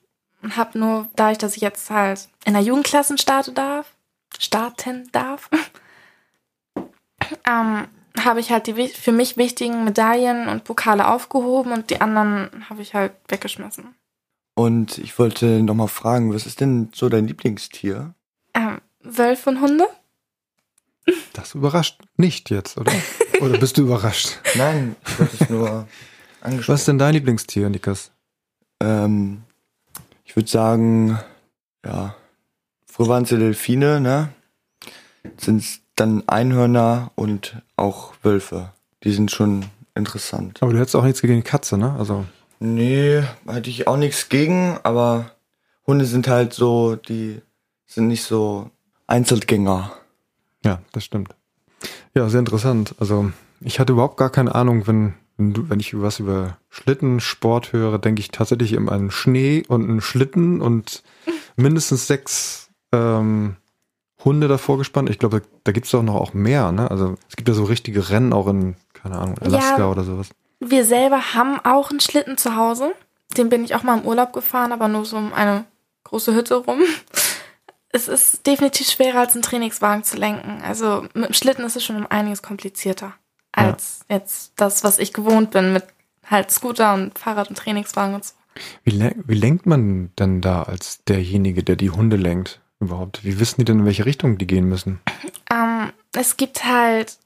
und 0.42 0.58
habe 0.58 0.78
nur, 0.78 1.08
dadurch, 1.16 1.38
dass 1.38 1.56
ich 1.56 1.62
jetzt 1.62 1.90
halt 1.90 2.30
in 2.46 2.54
der 2.54 2.62
Jugendklassen 2.62 3.18
starten 3.18 3.56
darf, 3.56 3.88
starten 4.38 5.10
darf, 5.12 5.50
ähm, 7.48 7.88
habe 8.26 8.40
ich 8.40 8.52
halt 8.52 8.68
die 8.68 8.88
für 8.88 9.12
mich 9.12 9.38
wichtigen 9.38 9.84
Medaillen 9.84 10.48
und 10.48 10.64
Pokale 10.64 11.08
aufgehoben 11.08 11.72
und 11.72 11.90
die 11.90 12.02
anderen 12.02 12.70
habe 12.70 12.82
ich 12.82 12.94
halt 12.94 13.14
weggeschmissen. 13.28 13.96
Und 14.56 14.98
ich 14.98 15.18
wollte 15.18 15.64
nochmal 15.64 15.88
fragen, 15.88 16.34
was 16.34 16.46
ist 16.46 16.60
denn 16.60 16.90
so 16.94 17.08
dein 17.08 17.28
Lieblingstier? 17.28 18.14
Ähm, 18.54 18.82
Wölfe 19.02 19.50
und 19.50 19.62
Hunde? 19.62 19.88
Das 21.34 21.56
überrascht 21.56 22.02
nicht 22.18 22.50
jetzt, 22.50 22.78
oder? 22.78 22.92
Oder 23.42 23.58
bist 23.58 23.78
du 23.78 23.84
überrascht? 23.84 24.38
Nein, 24.56 24.98
ich 25.08 25.20
wollte 25.20 25.38
es 25.40 25.50
nur 25.50 25.88
angesprochen. 26.42 26.74
Was 26.74 26.82
ist 26.82 26.88
denn 26.90 26.98
dein 26.98 27.14
Lieblingstier, 27.14 27.70
Nikas? 27.70 28.12
Ähm, 28.82 29.44
ich 30.26 30.36
würde 30.36 30.50
sagen, 30.50 31.18
ja, 31.86 32.16
früher 32.86 33.08
waren 33.08 33.24
es 33.24 33.30
ja 33.30 33.38
Delfine, 33.38 34.02
ne? 34.02 34.34
Sind 35.38 35.62
es 35.62 35.80
dann 36.00 36.24
Einhörner 36.28 37.12
und 37.16 37.62
auch 37.76 38.14
Wölfe. 38.24 38.72
Die 39.04 39.12
sind 39.12 39.32
schon 39.32 39.66
interessant. 39.96 40.62
Aber 40.62 40.74
du 40.74 40.80
hättest 40.80 40.96
auch 40.96 41.04
nichts 41.04 41.22
gegen 41.22 41.36
die 41.36 41.42
Katze, 41.42 41.78
ne? 41.78 41.96
Also. 41.98 42.26
Nee, 42.60 43.24
hatte 43.48 43.70
ich 43.70 43.88
auch 43.88 43.98
nichts 43.98 44.30
gegen, 44.30 44.78
aber 44.84 45.32
Hunde 45.88 46.06
sind 46.06 46.28
halt 46.28 46.54
so, 46.54 46.96
die 46.96 47.42
sind 47.86 48.08
nicht 48.08 48.24
so 48.24 48.70
Einzelgänger. 49.08 49.92
Ja, 50.64 50.82
das 50.92 51.06
stimmt. 51.06 51.36
Ja, 52.14 52.30
sehr 52.30 52.40
interessant. 52.40 52.96
Also 53.00 53.32
ich 53.62 53.80
hatte 53.80 53.94
überhaupt 53.94 54.18
gar 54.18 54.30
keine 54.30 54.56
Ahnung, 54.56 54.88
wenn, 54.88 55.14
wenn, 55.38 55.54
du, 55.54 55.70
wenn 55.70 55.80
ich 55.80 56.00
was 56.00 56.20
über 56.20 56.58
Schlittensport 56.70 57.74
höre, 57.74 57.98
denke 57.98 58.20
ich 58.20 58.30
tatsächlich 58.30 58.74
immer 58.74 58.92
an 58.92 59.10
Schnee 59.10 59.64
und 59.68 59.90
einen 59.90 60.02
Schlitten 60.02 60.62
und 60.62 61.04
mindestens 61.56 62.08
sechs 62.08 62.70
ähm, 62.92 63.56
Hunde 64.24 64.48
davor 64.48 64.78
gespannt. 64.78 65.10
Ich 65.10 65.20
glaube, 65.20 65.42
da 65.64 65.72
gibt 65.72 65.86
es 65.86 65.92
doch 65.92 66.04
noch 66.04 66.16
auch 66.16 66.34
mehr, 66.34 66.72
ne? 66.72 66.90
Also 66.90 67.16
es 67.30 67.36
gibt 67.36 67.48
ja 67.48 67.54
so 67.54 67.64
richtige 67.64 68.10
Rennen 68.10 68.34
auch 68.34 68.48
in, 68.48 68.76
keine 68.94 69.18
Ahnung, 69.18 69.38
Alaska 69.40 69.80
ja, 69.80 69.90
oder 69.90 70.04
sowas. 70.04 70.30
Wir 70.60 70.84
selber 70.84 71.34
haben 71.34 71.60
auch 71.64 71.90
einen 71.90 72.02
Schlitten 72.02 72.38
zu 72.38 72.56
Hause. 72.56 72.94
Den 73.38 73.50
bin 73.50 73.64
ich 73.64 73.76
auch 73.76 73.84
mal 73.84 73.98
im 73.98 74.06
Urlaub 74.06 74.34
gefahren, 74.34 74.72
aber 74.72 74.88
nur 74.88 75.06
so 75.06 75.18
um 75.18 75.34
eine 75.34 75.66
große 76.04 76.34
Hütte 76.34 76.56
rum. 76.56 76.82
Es 77.92 78.08
ist 78.08 78.46
definitiv 78.46 78.88
schwerer 78.88 79.22
als 79.22 79.34
einen 79.34 79.42
Trainingswagen 79.42 80.04
zu 80.04 80.16
lenken. 80.16 80.62
Also 80.64 81.08
mit 81.16 81.30
dem 81.30 81.34
Schlitten 81.34 81.66
ist 81.66 81.76
es 81.76 81.84
schon 81.84 81.96
um 81.96 82.06
einiges 82.06 82.44
komplizierter 82.44 83.16
als 83.52 84.02
ja. 84.08 84.18
jetzt 84.18 84.54
das, 84.58 84.84
was 84.84 85.00
ich 85.00 85.12
gewohnt 85.12 85.50
bin 85.50 85.74
mit 85.74 85.86
halt 86.24 86.52
Scooter 86.52 86.94
und 86.94 87.18
Fahrrad 87.18 87.50
und 87.50 87.58
Trainingswagen 87.58 88.14
und 88.14 88.26
so. 88.26 88.34
Wie, 88.84 89.12
wie 89.26 89.34
lenkt 89.34 89.66
man 89.66 90.12
denn 90.20 90.42
da 90.42 90.64
als 90.64 91.04
derjenige, 91.06 91.64
der 91.64 91.76
die 91.76 91.90
Hunde 91.90 92.18
lenkt? 92.18 92.62
Überhaupt? 92.80 93.24
Wie 93.24 93.40
wissen 93.40 93.62
die 93.62 93.66
denn, 93.66 93.80
in 93.80 93.86
welche 93.86 94.06
Richtung 94.06 94.38
die 94.38 94.48
gehen 94.48 94.68
müssen? 94.68 95.00
Ähm, 95.52 95.92
es 96.14 96.38
gibt 96.38 96.66
halt 96.66 97.18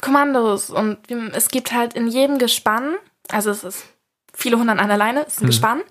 Kommandos 0.00 0.70
und 0.70 0.98
es 1.32 1.48
gibt 1.48 1.72
halt 1.72 1.94
in 1.94 2.06
jedem 2.08 2.38
Gespann, 2.38 2.94
also 3.28 3.50
es 3.50 3.64
ist 3.64 3.84
viele 4.34 4.58
hundert 4.58 4.78
an 4.78 4.88
der 4.88 4.98
Leine, 4.98 5.26
es 5.26 5.34
ist 5.34 5.40
ein 5.40 5.44
hm. 5.44 5.46
Gespann, 5.46 5.82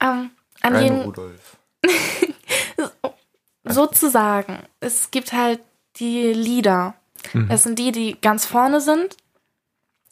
ähm, 0.00 0.30
an 0.62 0.82
jedem, 0.82 1.00
Rudolf. 1.02 1.58
sozusagen, 3.64 4.58
es 4.80 5.10
gibt 5.10 5.32
halt 5.32 5.60
die 5.96 6.32
Leader. 6.32 6.94
Mhm. 7.32 7.48
Das 7.48 7.62
sind 7.62 7.78
die, 7.78 7.92
die 7.92 8.20
ganz 8.20 8.46
vorne 8.46 8.80
sind 8.80 9.16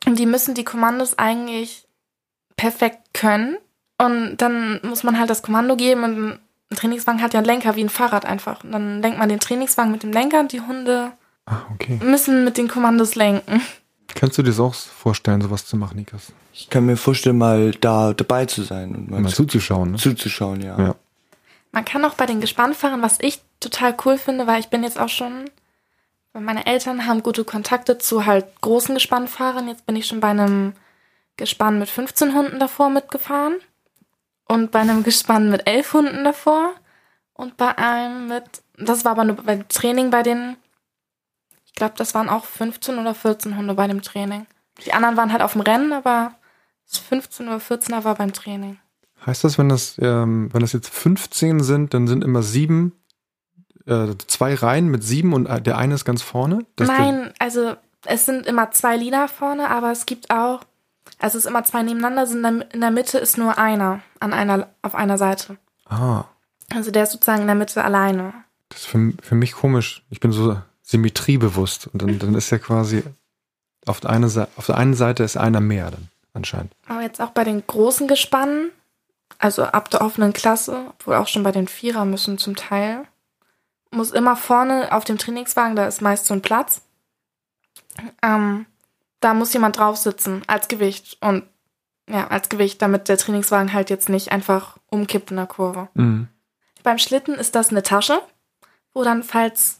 und 0.06 0.18
die 0.18 0.26
müssen 0.26 0.54
die 0.54 0.64
Kommandos 0.64 1.18
eigentlich 1.18 1.86
perfekt 2.56 3.14
können 3.14 3.56
und 3.98 4.36
dann 4.38 4.80
muss 4.82 5.02
man 5.02 5.18
halt 5.18 5.30
das 5.30 5.42
Kommando 5.42 5.76
geben 5.76 6.04
und 6.04 6.38
ein 6.72 6.76
Trainingswagen 6.76 7.22
hat 7.22 7.34
ja 7.34 7.38
einen 7.38 7.46
Lenker 7.46 7.76
wie 7.76 7.84
ein 7.84 7.88
Fahrrad 7.88 8.24
einfach. 8.24 8.64
Und 8.64 8.72
dann 8.72 9.02
lenkt 9.02 9.18
man 9.18 9.28
den 9.28 9.40
Trainingswagen 9.40 9.92
mit 9.92 10.02
dem 10.02 10.12
Lenker 10.12 10.40
und 10.40 10.52
die 10.52 10.60
Hunde 10.60 11.12
ah, 11.46 11.60
okay. 11.72 12.00
müssen 12.02 12.44
mit 12.44 12.56
den 12.56 12.68
Kommandos 12.68 13.14
lenken. 13.14 13.60
Kannst 14.14 14.36
du 14.36 14.42
dir 14.42 14.50
das 14.50 14.60
auch 14.60 14.74
vorstellen, 14.74 15.40
sowas 15.40 15.64
zu 15.64 15.76
machen, 15.76 15.96
Nikas? 15.96 16.32
Ich 16.52 16.68
kann 16.68 16.84
mir 16.84 16.96
vorstellen, 16.96 17.38
mal 17.38 17.70
da 17.72 18.12
dabei 18.12 18.46
zu 18.46 18.62
sein 18.62 18.94
und 18.94 19.10
mal, 19.10 19.20
mal 19.20 19.30
zu, 19.30 19.44
zuzuschauen. 19.44 19.92
Ne? 19.92 19.96
Zuzuschauen, 19.96 20.60
ja. 20.60 20.78
ja. 20.78 20.94
Man 21.70 21.84
kann 21.84 22.04
auch 22.04 22.14
bei 22.14 22.26
den 22.26 22.40
Gespannfahrern, 22.40 23.00
was 23.00 23.18
ich 23.20 23.40
total 23.60 23.96
cool 24.04 24.18
finde, 24.18 24.46
weil 24.46 24.60
ich 24.60 24.68
bin 24.68 24.82
jetzt 24.82 25.00
auch 25.00 25.08
schon, 25.08 25.46
meine 26.34 26.66
Eltern 26.66 27.06
haben 27.06 27.22
gute 27.22 27.44
Kontakte 27.44 27.96
zu 27.96 28.26
halt 28.26 28.44
großen 28.60 28.94
Gespannfahrern. 28.94 29.68
Jetzt 29.68 29.86
bin 29.86 29.96
ich 29.96 30.06
schon 30.06 30.20
bei 30.20 30.28
einem 30.28 30.74
Gespann 31.38 31.78
mit 31.78 31.88
15 31.88 32.34
Hunden 32.34 32.58
davor 32.58 32.90
mitgefahren 32.90 33.54
und 34.52 34.70
bei 34.70 34.80
einem 34.80 35.02
Gespann 35.02 35.50
mit 35.50 35.66
elf 35.66 35.94
Hunden 35.94 36.24
davor 36.24 36.74
und 37.32 37.56
bei 37.56 37.78
einem 37.78 38.28
mit, 38.28 38.44
das 38.76 39.02
war 39.06 39.12
aber 39.12 39.24
nur 39.24 39.36
beim 39.36 39.66
Training 39.68 40.10
bei 40.10 40.22
den, 40.22 40.56
ich 41.64 41.72
glaube, 41.72 41.94
das 41.96 42.14
waren 42.14 42.28
auch 42.28 42.44
15 42.44 42.98
oder 42.98 43.14
14 43.14 43.56
Hunde 43.56 43.72
bei 43.72 43.86
dem 43.86 44.02
Training. 44.02 44.46
Die 44.84 44.92
anderen 44.92 45.16
waren 45.16 45.32
halt 45.32 45.40
auf 45.40 45.52
dem 45.52 45.62
Rennen, 45.62 45.94
aber 45.94 46.34
das 46.86 46.98
15 46.98 47.48
oder 47.48 47.56
14er 47.56 48.04
war 48.04 48.14
beim 48.16 48.34
Training. 48.34 48.78
Heißt 49.24 49.42
das, 49.42 49.56
wenn 49.56 49.70
das, 49.70 49.96
ähm, 50.02 50.52
wenn 50.52 50.60
das 50.60 50.74
jetzt 50.74 50.90
15 50.90 51.60
sind, 51.60 51.94
dann 51.94 52.06
sind 52.06 52.22
immer 52.22 52.42
sieben, 52.42 52.92
äh, 53.86 54.08
zwei 54.26 54.54
Reihen 54.54 54.88
mit 54.88 55.02
sieben 55.02 55.32
und 55.32 55.48
der 55.66 55.78
eine 55.78 55.94
ist 55.94 56.04
ganz 56.04 56.20
vorne? 56.20 56.66
Nein, 56.78 57.32
also 57.38 57.74
es 58.04 58.26
sind 58.26 58.46
immer 58.46 58.70
zwei 58.72 58.96
Lieder 58.96 59.28
vorne, 59.28 59.70
aber 59.70 59.92
es 59.92 60.04
gibt 60.04 60.30
auch 60.30 60.60
also 61.22 61.38
es 61.38 61.44
ist 61.44 61.50
immer 61.50 61.64
zwei 61.64 61.82
nebeneinander, 61.82 62.26
sind 62.26 62.44
in 62.44 62.80
der 62.80 62.90
Mitte 62.90 63.18
ist 63.18 63.38
nur 63.38 63.58
einer 63.58 64.00
an 64.20 64.32
einer 64.32 64.68
auf 64.82 64.94
einer 64.94 65.18
Seite. 65.18 65.56
Ah. 65.86 66.24
Also 66.74 66.90
der 66.90 67.04
ist 67.04 67.12
sozusagen 67.12 67.42
in 67.42 67.46
der 67.46 67.56
Mitte 67.56 67.84
alleine. 67.84 68.32
Das 68.68 68.80
ist 68.80 68.86
für, 68.86 69.12
für 69.22 69.34
mich 69.34 69.52
komisch. 69.52 70.02
Ich 70.10 70.20
bin 70.20 70.32
so 70.32 70.60
symmetriebewusst 70.82 71.88
und 71.88 72.02
dann, 72.02 72.18
dann 72.18 72.34
ist 72.34 72.50
ja 72.50 72.58
quasi 72.58 73.04
auf 73.86 74.00
der, 74.00 74.10
eine, 74.10 74.26
auf 74.56 74.66
der 74.66 74.76
einen 74.76 74.94
Seite 74.94 75.22
ist 75.22 75.36
einer 75.36 75.60
mehr 75.60 75.90
dann 75.90 76.08
anscheinend. 76.34 76.72
Aber 76.88 77.02
jetzt 77.02 77.20
auch 77.20 77.30
bei 77.30 77.44
den 77.44 77.66
großen 77.66 78.08
Gespannen, 78.08 78.70
also 79.38 79.64
ab 79.64 79.90
der 79.90 80.02
offenen 80.02 80.32
Klasse, 80.32 80.86
obwohl 80.88 81.14
auch 81.14 81.28
schon 81.28 81.42
bei 81.42 81.52
den 81.52 81.68
Vierer 81.68 82.04
müssen 82.04 82.38
zum 82.38 82.56
Teil, 82.56 83.04
muss 83.90 84.10
immer 84.10 84.36
vorne 84.36 84.92
auf 84.92 85.04
dem 85.04 85.18
Trainingswagen, 85.18 85.76
da 85.76 85.86
ist 85.86 86.00
meist 86.00 86.26
so 86.26 86.34
ein 86.34 86.42
Platz. 86.42 86.82
Ähm, 88.22 88.66
da 89.22 89.34
muss 89.34 89.52
jemand 89.52 89.78
drauf 89.78 89.96
sitzen 89.96 90.42
als 90.46 90.68
Gewicht 90.68 91.16
und 91.20 91.44
ja, 92.08 92.28
als 92.28 92.48
Gewicht, 92.48 92.82
damit 92.82 93.08
der 93.08 93.16
Trainingswagen 93.16 93.72
halt 93.72 93.88
jetzt 93.88 94.08
nicht 94.08 94.32
einfach 94.32 94.76
umkippt 94.90 95.30
in 95.30 95.36
der 95.36 95.46
Kurve. 95.46 95.88
Mhm. 95.94 96.28
Beim 96.82 96.98
Schlitten 96.98 97.34
ist 97.34 97.54
das 97.54 97.70
eine 97.70 97.82
Tasche, 97.82 98.20
wo 98.92 99.04
dann, 99.04 99.22
falls 99.22 99.78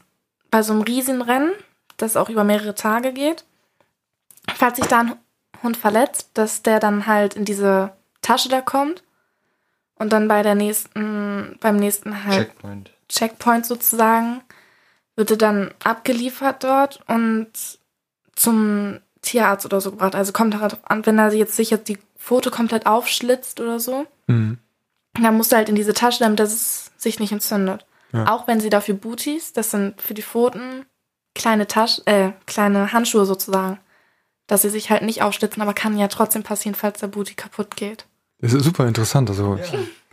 bei 0.51 0.63
so 0.63 0.73
einem 0.73 0.83
Riesenrennen, 0.83 1.53
das 1.97 2.17
auch 2.17 2.29
über 2.29 2.45
mehrere 2.45 2.75
Tage 2.75 3.13
geht, 3.13 3.45
falls 4.55 4.77
sich 4.77 4.87
da 4.87 5.01
ein 5.01 5.17
Hund 5.63 5.77
verletzt, 5.77 6.31
dass 6.35 6.63
der 6.63 6.81
dann 6.81 7.07
halt 7.07 7.35
in 7.35 7.45
diese 7.45 7.93
Tasche 8.23 8.49
da 8.49 8.61
kommt 8.61 9.03
und 9.97 10.13
dann 10.13 10.29
bei 10.29 10.43
der 10.43 10.55
nächsten, 10.55 11.59
beim 11.61 11.77
nächsten 11.77 12.25
halt 12.25 12.49
Checkpoint, 12.49 12.91
Checkpoint 13.09 13.67
sozusagen, 13.67 14.43
wird 15.17 15.33
er 15.33 15.37
dann 15.37 15.75
abgeliefert 15.83 16.65
dort 16.65 17.01
und 17.09 17.51
zum 18.35 19.01
Tierarzt 19.23 19.65
oder 19.65 19.81
so 19.81 19.93
gebracht. 19.93 20.15
Also 20.15 20.33
kommt 20.33 20.55
darauf 20.55 20.77
an, 20.85 21.07
wenn 21.07 21.19
er 21.19 21.33
jetzt 21.33 21.57
sich 21.57 21.71
jetzt 21.71 21.89
die 21.89 21.99
Pfote 22.19 22.51
komplett 22.51 22.87
aufschlitzt 22.87 23.61
oder 23.61 23.81
so, 23.81 24.07
mhm. 24.27 24.59
dann 25.15 25.37
musst 25.37 25.53
du 25.53 25.57
halt 25.57 25.69
in 25.69 25.75
diese 25.75 25.95
Tasche, 25.95 26.21
damit 26.21 26.41
es 26.41 26.91
sich 26.97 27.19
nicht 27.21 27.33
entzündet. 27.33 27.87
Ja. 28.13 28.33
Auch 28.33 28.47
wenn 28.47 28.61
sie 28.61 28.71
dafür 28.71 28.95
Booties, 28.95 29.53
das 29.53 29.71
sind 29.71 30.01
für 30.01 30.15
die 30.15 30.23
Pfoten 30.23 30.85
kleine 31.35 31.67
Taschen, 31.67 32.07
äh, 32.07 32.33
kleine 32.47 32.93
Handschuhe 32.93 33.25
sozusagen, 33.25 33.79
dass 34.47 34.63
sie 34.63 34.71
sich 34.71 34.91
halt 34.91 35.03
nicht 35.03 35.23
aufschlitzen, 35.23 35.63
aber 35.63 35.73
kann 35.73 35.97
ja 35.97 36.09
trotzdem 36.09 36.43
passieren, 36.43 36.75
falls 36.75 37.01
der 37.01 37.07
Booty 37.07 37.35
kaputt 37.35 37.77
geht. 37.77 38.07
Das 38.41 38.53
ist 38.53 38.65
super 38.65 38.87
interessant. 38.87 39.31
Also 39.31 39.57
ja. 39.57 39.65
ich 39.65 39.73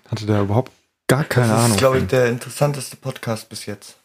hatte 0.09 0.25
da 0.25 0.41
überhaupt 0.41 0.71
gar 1.07 1.25
keine 1.25 1.47
das 1.47 1.57
ist, 1.57 1.57
Ahnung. 1.57 1.67
Das 1.67 1.75
ist, 1.75 1.79
glaube 1.79 1.97
ich, 1.99 2.07
der 2.07 2.29
interessanteste 2.29 2.95
Podcast 2.95 3.49
bis 3.49 3.65
jetzt. 3.65 3.97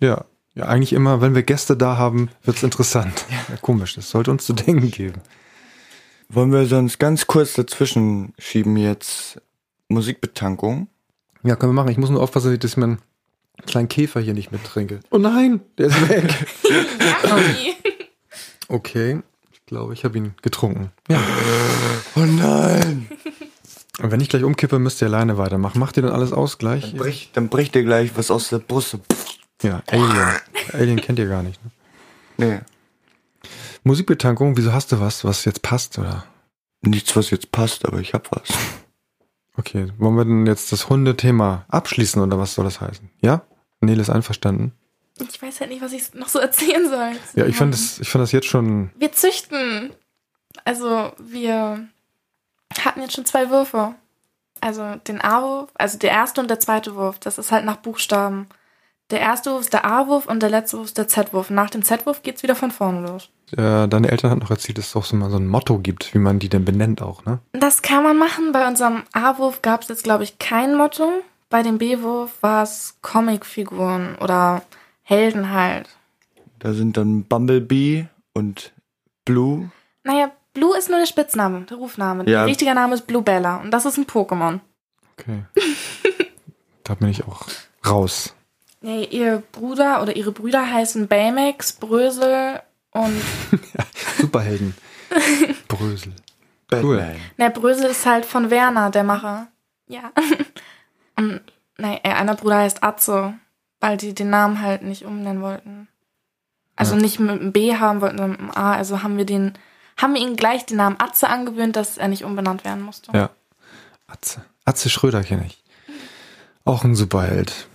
Ja, 0.00 0.26
ja, 0.56 0.64
eigentlich 0.64 0.94
immer, 0.94 1.20
wenn 1.20 1.34
wir 1.34 1.42
Gäste 1.42 1.76
da 1.76 1.98
haben, 1.98 2.30
wird's 2.42 2.62
interessant. 2.62 3.26
Ja, 3.30 3.56
komisch, 3.58 3.94
das 3.94 4.08
sollte 4.08 4.30
uns 4.30 4.46
zu 4.46 4.54
denken 4.54 4.90
geben. 4.90 5.20
Wollen 6.30 6.50
wir 6.50 6.66
sonst 6.66 6.98
ganz 6.98 7.26
kurz 7.26 7.52
dazwischen 7.52 8.32
schieben 8.38 8.76
jetzt 8.76 9.40
Musikbetankung? 9.88 10.88
Ja, 11.42 11.56
können 11.56 11.72
wir 11.72 11.82
machen. 11.82 11.90
Ich 11.90 11.98
muss 11.98 12.10
nur 12.10 12.22
aufpassen, 12.22 12.58
dass 12.58 12.70
ich 12.70 12.76
meinen 12.78 12.98
kleinen 13.66 13.88
Käfer 13.88 14.20
hier 14.20 14.32
nicht 14.32 14.50
mittrinke. 14.50 15.00
Oh 15.10 15.18
nein, 15.18 15.60
der 15.76 15.88
ist 15.88 16.08
weg. 16.08 16.34
okay, 18.68 19.20
ich 19.52 19.64
glaube, 19.66 19.92
ich 19.92 20.04
habe 20.04 20.16
ihn 20.16 20.34
getrunken. 20.40 20.90
Ja. 21.08 21.22
Oh 22.16 22.20
nein. 22.20 23.08
Und 24.02 24.10
wenn 24.10 24.20
ich 24.20 24.30
gleich 24.30 24.42
umkippe, 24.42 24.78
müsst 24.78 25.02
ihr 25.02 25.08
alleine 25.08 25.36
weitermachen. 25.36 25.78
Macht 25.78 25.98
ihr 25.98 26.02
dann 26.02 26.12
alles 26.12 26.32
aus 26.32 26.56
gleich? 26.56 26.92
Dann 26.92 26.98
bricht, 26.98 27.36
dann 27.36 27.48
bricht 27.48 27.76
ihr 27.76 27.84
gleich 27.84 28.12
was 28.16 28.30
aus 28.30 28.48
der 28.48 28.58
Brust. 28.58 28.98
Ja, 29.62 29.82
Alien. 29.88 30.40
Alien 30.72 31.00
kennt 31.00 31.18
ihr 31.18 31.28
gar 31.28 31.42
nicht. 31.42 31.60
Ne? 31.64 31.70
Nee. 32.38 32.60
Musikbetankung, 33.84 34.56
wieso 34.56 34.72
hast 34.72 34.92
du 34.92 35.00
was, 35.00 35.24
was 35.24 35.44
jetzt 35.44 35.62
passt, 35.62 35.98
oder? 35.98 36.24
Nichts, 36.82 37.16
was 37.16 37.30
jetzt 37.30 37.52
passt, 37.52 37.86
aber 37.86 38.00
ich 38.00 38.14
hab 38.14 38.30
was. 38.32 38.48
Okay, 39.56 39.92
wollen 39.96 40.16
wir 40.16 40.24
denn 40.24 40.46
jetzt 40.46 40.72
das 40.72 40.88
Hundethema 40.88 41.64
abschließen 41.68 42.20
oder 42.20 42.38
was 42.38 42.54
soll 42.54 42.64
das 42.64 42.80
heißen? 42.80 43.10
Ja? 43.22 43.42
Nele 43.80 44.02
ist 44.02 44.10
einverstanden. 44.10 44.72
Ich 45.18 45.40
weiß 45.40 45.60
halt 45.60 45.70
nicht, 45.70 45.80
was 45.80 45.92
ich 45.92 46.12
noch 46.14 46.28
so 46.28 46.38
erzählen 46.38 46.88
soll. 46.88 47.12
Ja, 47.34 47.46
ich 47.46 47.56
fand 47.56 47.72
das, 47.72 48.00
ich 48.00 48.08
fand 48.08 48.22
das 48.22 48.32
jetzt 48.32 48.46
schon. 48.46 48.90
Wir 48.98 49.12
züchten. 49.12 49.92
Also 50.64 51.12
wir 51.18 51.88
hatten 52.78 53.00
jetzt 53.00 53.14
schon 53.14 53.24
zwei 53.24 53.48
Würfe. 53.50 53.94
Also 54.60 54.96
den 55.06 55.20
A-Wurf, 55.20 55.70
also 55.74 55.98
der 55.98 56.10
erste 56.10 56.40
und 56.40 56.48
der 56.48 56.60
zweite 56.60 56.94
Wurf. 56.94 57.18
Das 57.18 57.38
ist 57.38 57.52
halt 57.52 57.64
nach 57.64 57.76
Buchstaben. 57.76 58.46
Der 59.10 59.20
erste 59.20 59.52
Wurf 59.52 59.60
ist 59.60 59.72
der 59.72 59.84
A-Wurf 59.84 60.26
und 60.26 60.42
der 60.42 60.50
letzte 60.50 60.78
Wurf 60.78 60.86
ist 60.86 60.98
der 60.98 61.06
Z-Wurf. 61.06 61.50
Nach 61.50 61.70
dem 61.70 61.82
Z-Wurf 61.82 62.22
geht's 62.22 62.42
wieder 62.42 62.56
von 62.56 62.72
vorne 62.72 63.06
los. 63.06 63.30
Äh, 63.52 63.86
deine 63.86 64.10
Eltern 64.10 64.30
hatten 64.30 64.40
noch 64.40 64.50
erzählt, 64.50 64.78
dass 64.78 64.88
es 64.88 64.96
auch 64.96 65.04
so 65.04 65.14
mal 65.14 65.30
so 65.30 65.36
ein 65.36 65.46
Motto 65.46 65.78
gibt, 65.78 66.12
wie 66.12 66.18
man 66.18 66.40
die 66.40 66.48
denn 66.48 66.64
benennt 66.64 67.02
auch, 67.02 67.24
ne? 67.24 67.38
Das 67.52 67.82
kann 67.82 68.02
man 68.02 68.18
machen. 68.18 68.50
Bei 68.50 68.66
unserem 68.66 69.04
A-Wurf 69.12 69.62
gab 69.62 69.82
es 69.82 69.88
jetzt, 69.88 70.02
glaube 70.02 70.24
ich, 70.24 70.38
kein 70.38 70.76
Motto. 70.76 71.22
Bei 71.48 71.62
dem 71.62 71.78
B-Wurf 71.78 72.32
war 72.40 72.64
es 72.64 72.96
Comicfiguren 73.02 74.16
oder 74.16 74.62
Helden 75.02 75.52
halt. 75.52 75.88
Da 76.58 76.72
sind 76.72 76.96
dann 76.96 77.22
Bumblebee 77.22 78.08
und 78.32 78.72
Blue. 79.24 79.70
Naja, 80.02 80.32
Blue 80.52 80.76
ist 80.76 80.88
nur 80.90 80.98
der 80.98 81.06
Spitzname, 81.06 81.60
der 81.62 81.76
Rufname. 81.76 82.24
Ja. 82.24 82.40
Der 82.40 82.46
richtige 82.46 82.74
Name 82.74 82.94
ist 82.94 83.06
Blue 83.06 83.22
Bella 83.22 83.58
und 83.58 83.70
das 83.70 83.84
ist 83.86 83.98
ein 83.98 84.06
Pokémon. 84.06 84.58
Okay. 85.12 85.44
da 86.82 86.94
bin 86.94 87.08
ich 87.08 87.24
auch 87.24 87.46
raus. 87.86 88.35
Nee, 88.86 89.02
ihr 89.02 89.42
Bruder 89.50 90.00
oder 90.00 90.14
ihre 90.14 90.30
Brüder 90.30 90.72
heißen 90.72 91.08
Baymax, 91.08 91.72
Brösel 91.72 92.62
und. 92.92 93.20
Superhelden. 94.18 94.76
Brösel. 95.68 96.12
Batman. 96.68 96.84
Cool. 96.84 97.16
Ne, 97.36 97.50
Brösel 97.50 97.86
ist 97.86 98.06
halt 98.06 98.24
von 98.24 98.48
Werner, 98.48 98.90
der 98.90 99.02
Macher. 99.02 99.48
Ja. 99.88 100.12
und, 101.18 101.40
nee, 101.78 102.00
einer 102.04 102.36
Bruder 102.36 102.58
heißt 102.58 102.84
Atze, 102.84 103.34
weil 103.80 103.96
die 103.96 104.14
den 104.14 104.30
Namen 104.30 104.62
halt 104.62 104.82
nicht 104.82 105.04
umnennen 105.04 105.42
wollten. 105.42 105.88
Also 106.76 106.94
Ja. 106.94 107.00
nicht 107.00 107.18
mit 107.18 107.30
einem 107.40 107.50
B 107.50 107.74
haben 107.74 108.00
wollten, 108.00 108.18
sondern 108.18 108.30
mit 108.46 108.56
einem 108.56 108.64
A. 108.66 108.74
Also 108.74 109.02
haben 109.02 109.16
wir 109.18 109.26
den, 109.26 109.54
haben 109.96 110.14
wir 110.14 110.20
ihm 110.22 110.36
gleich 110.36 110.64
den 110.64 110.76
Namen 110.76 111.00
Atze 111.00 111.28
angewöhnt, 111.28 111.74
dass 111.74 111.98
er 111.98 112.06
nicht 112.06 112.22
umbenannt 112.22 112.64
werden 112.64 112.84
musste. 112.84 113.10
Ja. 113.10 113.30
Atze. 114.06 114.44
Atze 114.64 114.90
Schröder 114.90 115.24
kenne 115.24 115.46
ich. 115.46 115.64
Auch 116.64 116.84
ein 116.84 116.94
Superheld. 116.94 117.66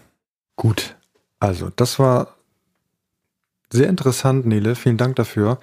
Gut. 0.56 0.96
Also, 1.42 1.72
das 1.76 2.00
war 2.00 2.36
sehr 3.72 3.90
interessant, 3.90 4.46
Nele. 4.46 4.76
Vielen 4.76 4.98
Dank 4.98 5.16
dafür. 5.16 5.60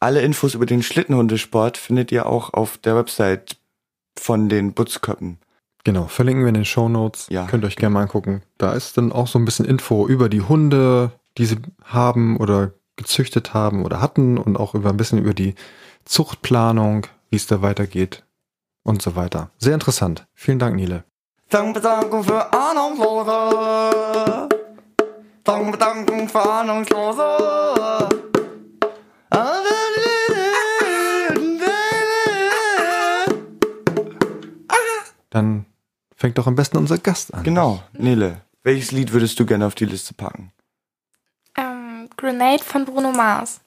Alle 0.00 0.20
Infos 0.22 0.54
über 0.54 0.66
den 0.66 0.82
Schlittenhundesport 0.82 1.78
findet 1.78 2.10
ihr 2.10 2.26
auch 2.26 2.52
auf 2.52 2.76
der 2.76 2.96
Website 2.96 3.56
von 4.18 4.48
den 4.48 4.72
Butzköppen. 4.74 5.38
Genau, 5.84 6.06
verlinken 6.06 6.42
wir 6.42 6.48
in 6.48 6.54
den 6.54 6.64
Show 6.64 6.88
Notes. 6.88 7.28
Ja. 7.30 7.46
Könnt 7.46 7.62
ihr 7.64 7.68
euch 7.68 7.76
gerne 7.76 7.94
mal 7.94 8.02
angucken. 8.02 8.42
Da 8.58 8.72
ist 8.72 8.98
dann 8.98 9.12
auch 9.12 9.28
so 9.28 9.38
ein 9.38 9.44
bisschen 9.44 9.64
Info 9.64 10.08
über 10.08 10.28
die 10.28 10.42
Hunde, 10.42 11.12
die 11.38 11.46
sie 11.46 11.58
haben 11.84 12.36
oder 12.36 12.72
gezüchtet 12.96 13.54
haben 13.54 13.84
oder 13.84 14.00
hatten 14.00 14.38
und 14.38 14.56
auch 14.56 14.74
über 14.74 14.90
ein 14.90 14.96
bisschen 14.96 15.18
über 15.18 15.34
die 15.34 15.54
Zuchtplanung, 16.04 17.06
wie 17.30 17.36
es 17.36 17.46
da 17.46 17.62
weitergeht 17.62 18.24
und 18.82 19.00
so 19.02 19.14
weiter. 19.14 19.50
Sehr 19.58 19.74
interessant. 19.74 20.26
Vielen 20.34 20.58
Dank, 20.58 20.74
Nele. 20.74 21.04
Dankbedankung 21.48 22.24
für 22.24 22.52
Ahnungslose. 22.52 24.48
Für 26.30 26.48
Ahnungslose. 26.48 28.08
Dann 35.30 35.66
fängt 36.14 36.38
doch 36.38 36.46
am 36.46 36.54
besten 36.54 36.76
unser 36.76 36.98
Gast 36.98 37.34
an. 37.34 37.42
Genau, 37.42 37.82
Nele. 37.92 38.42
Welches 38.62 38.92
Lied 38.92 39.12
würdest 39.12 39.40
du 39.40 39.46
gerne 39.46 39.66
auf 39.66 39.74
die 39.74 39.86
Liste 39.86 40.14
packen? 40.14 40.52
Ähm, 41.56 42.08
Grenade 42.16 42.62
von 42.62 42.84
Bruno 42.84 43.10
Mars. 43.10 43.60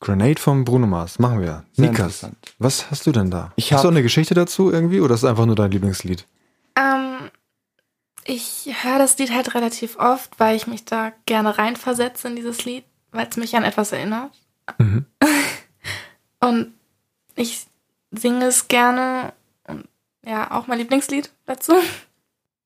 Grenade 0.00 0.38
vom 0.38 0.66
Bruno 0.66 0.86
Mars. 0.86 1.18
Machen 1.18 1.40
wir. 1.40 1.64
Sehr 1.72 1.88
Nikas, 1.88 2.26
was 2.58 2.90
hast 2.90 3.06
du 3.06 3.12
denn 3.12 3.30
da? 3.30 3.52
Ich 3.56 3.72
hast 3.72 3.84
du 3.84 3.88
eine 3.88 4.02
Geschichte 4.02 4.34
dazu 4.34 4.70
irgendwie 4.70 5.00
oder 5.00 5.14
ist 5.14 5.22
es 5.22 5.28
einfach 5.30 5.46
nur 5.46 5.56
dein 5.56 5.70
Lieblingslied? 5.70 6.26
Ähm, 6.76 7.13
ich 8.24 8.72
höre 8.82 8.98
das 8.98 9.18
Lied 9.18 9.32
halt 9.32 9.54
relativ 9.54 9.98
oft, 9.98 10.38
weil 10.38 10.56
ich 10.56 10.66
mich 10.66 10.84
da 10.84 11.12
gerne 11.26 11.58
reinversetze 11.58 12.28
in 12.28 12.36
dieses 12.36 12.64
Lied, 12.64 12.84
weil 13.12 13.26
es 13.28 13.36
mich 13.36 13.56
an 13.56 13.64
etwas 13.64 13.92
erinnert. 13.92 14.32
Mhm. 14.78 15.06
Und 16.40 16.74
ich 17.36 17.66
singe 18.10 18.46
es 18.46 18.68
gerne. 18.68 19.32
Und 19.66 19.88
ja, 20.24 20.50
auch 20.50 20.66
mein 20.66 20.78
Lieblingslied 20.78 21.30
dazu. 21.46 21.74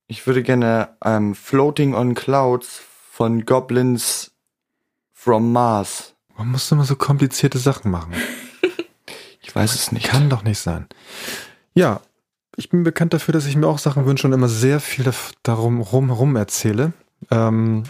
Ich 0.06 0.26
würde 0.26 0.42
gerne 0.42 0.96
ähm, 1.04 1.34
Floating 1.34 1.94
on 1.94 2.14
Clouds 2.14 2.80
von 3.10 3.44
Goblins 3.44 4.32
from 5.12 5.52
Mars. 5.52 6.14
Man 6.36 6.50
muss 6.52 6.70
immer 6.70 6.84
so 6.84 6.96
komplizierte 6.96 7.58
Sachen 7.58 7.90
machen. 7.90 8.14
Ich 9.40 9.54
weiß 9.54 9.74
es 9.74 9.92
nicht. 9.92 10.06
Kann 10.06 10.28
doch 10.28 10.42
nicht 10.42 10.58
sein. 10.58 10.86
Ja, 11.72 12.02
ich 12.58 12.70
bin 12.70 12.82
bekannt 12.82 13.14
dafür, 13.14 13.32
dass 13.32 13.46
ich 13.46 13.56
mir 13.56 13.68
auch 13.68 13.78
Sachen 13.78 14.04
wünsche 14.04 14.26
und 14.26 14.32
immer 14.32 14.48
sehr 14.48 14.80
viel 14.80 15.10
darum 15.44 15.80
rum, 15.80 16.10
rum 16.10 16.34
erzähle. 16.34 16.92
Ähm, 17.30 17.84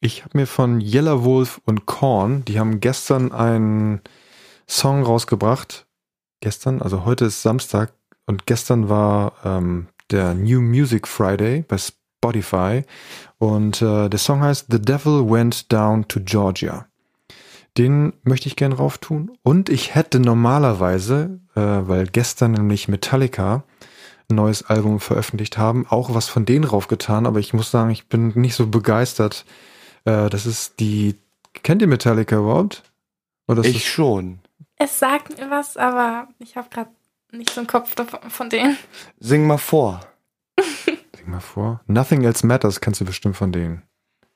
ich 0.00 0.24
habe 0.24 0.38
mir 0.38 0.46
von 0.46 0.80
Yellow 0.80 1.24
Wolf 1.24 1.60
und 1.66 1.84
Korn, 1.84 2.44
die 2.46 2.58
haben 2.58 2.80
gestern 2.80 3.32
einen 3.32 4.00
Song 4.66 5.02
rausgebracht. 5.02 5.86
Gestern, 6.40 6.80
also 6.80 7.04
heute 7.04 7.26
ist 7.26 7.42
Samstag 7.42 7.92
und 8.26 8.46
gestern 8.46 8.88
war 8.88 9.34
ähm, 9.44 9.88
der 10.10 10.32
New 10.34 10.62
Music 10.62 11.06
Friday 11.06 11.62
bei 11.68 11.76
Spotify 11.76 12.82
und 13.36 13.82
äh, 13.82 14.08
der 14.08 14.18
Song 14.18 14.40
heißt 14.40 14.68
The 14.70 14.80
Devil 14.80 15.30
Went 15.30 15.70
Down 15.70 16.08
to 16.08 16.20
Georgia. 16.20 16.86
Den 17.76 18.12
möchte 18.22 18.48
ich 18.48 18.56
gern 18.56 18.72
rauf 18.72 18.98
tun. 18.98 19.36
Und 19.42 19.68
ich 19.68 19.94
hätte 19.94 20.20
normalerweise, 20.20 21.40
äh, 21.54 21.60
weil 21.60 22.06
gestern 22.06 22.52
nämlich 22.52 22.88
Metallica 22.88 23.64
ein 24.30 24.36
neues 24.36 24.62
Album 24.64 25.00
veröffentlicht 25.00 25.58
haben, 25.58 25.86
auch 25.88 26.14
was 26.14 26.28
von 26.28 26.44
denen 26.44 26.64
raufgetan, 26.64 27.26
aber 27.26 27.40
ich 27.40 27.52
muss 27.52 27.70
sagen, 27.70 27.90
ich 27.90 28.08
bin 28.08 28.32
nicht 28.36 28.54
so 28.54 28.66
begeistert. 28.66 29.44
Äh, 30.04 30.30
das 30.30 30.46
ist 30.46 30.80
die. 30.80 31.16
Kennt 31.62 31.82
ihr 31.82 31.88
Metallica 31.88 32.36
überhaupt? 32.36 32.82
Ich 33.62 33.88
schon. 33.88 34.40
Es 34.76 34.98
sagt 34.98 35.38
mir 35.38 35.50
was, 35.50 35.76
aber 35.76 36.28
ich 36.38 36.56
habe 36.56 36.68
gerade 36.70 36.90
nicht 37.32 37.50
so 37.50 37.60
einen 37.60 37.66
Kopf 37.66 37.94
davon, 37.94 38.30
von 38.30 38.50
denen. 38.50 38.76
Sing 39.18 39.46
mal 39.46 39.58
vor. 39.58 40.00
das, 40.56 40.66
sing 40.86 41.30
mal 41.30 41.40
vor. 41.40 41.80
Nothing 41.86 42.22
Else 42.22 42.46
Matters 42.46 42.80
kennst 42.80 43.00
du 43.00 43.04
bestimmt 43.04 43.36
von 43.36 43.52
denen. 43.52 43.82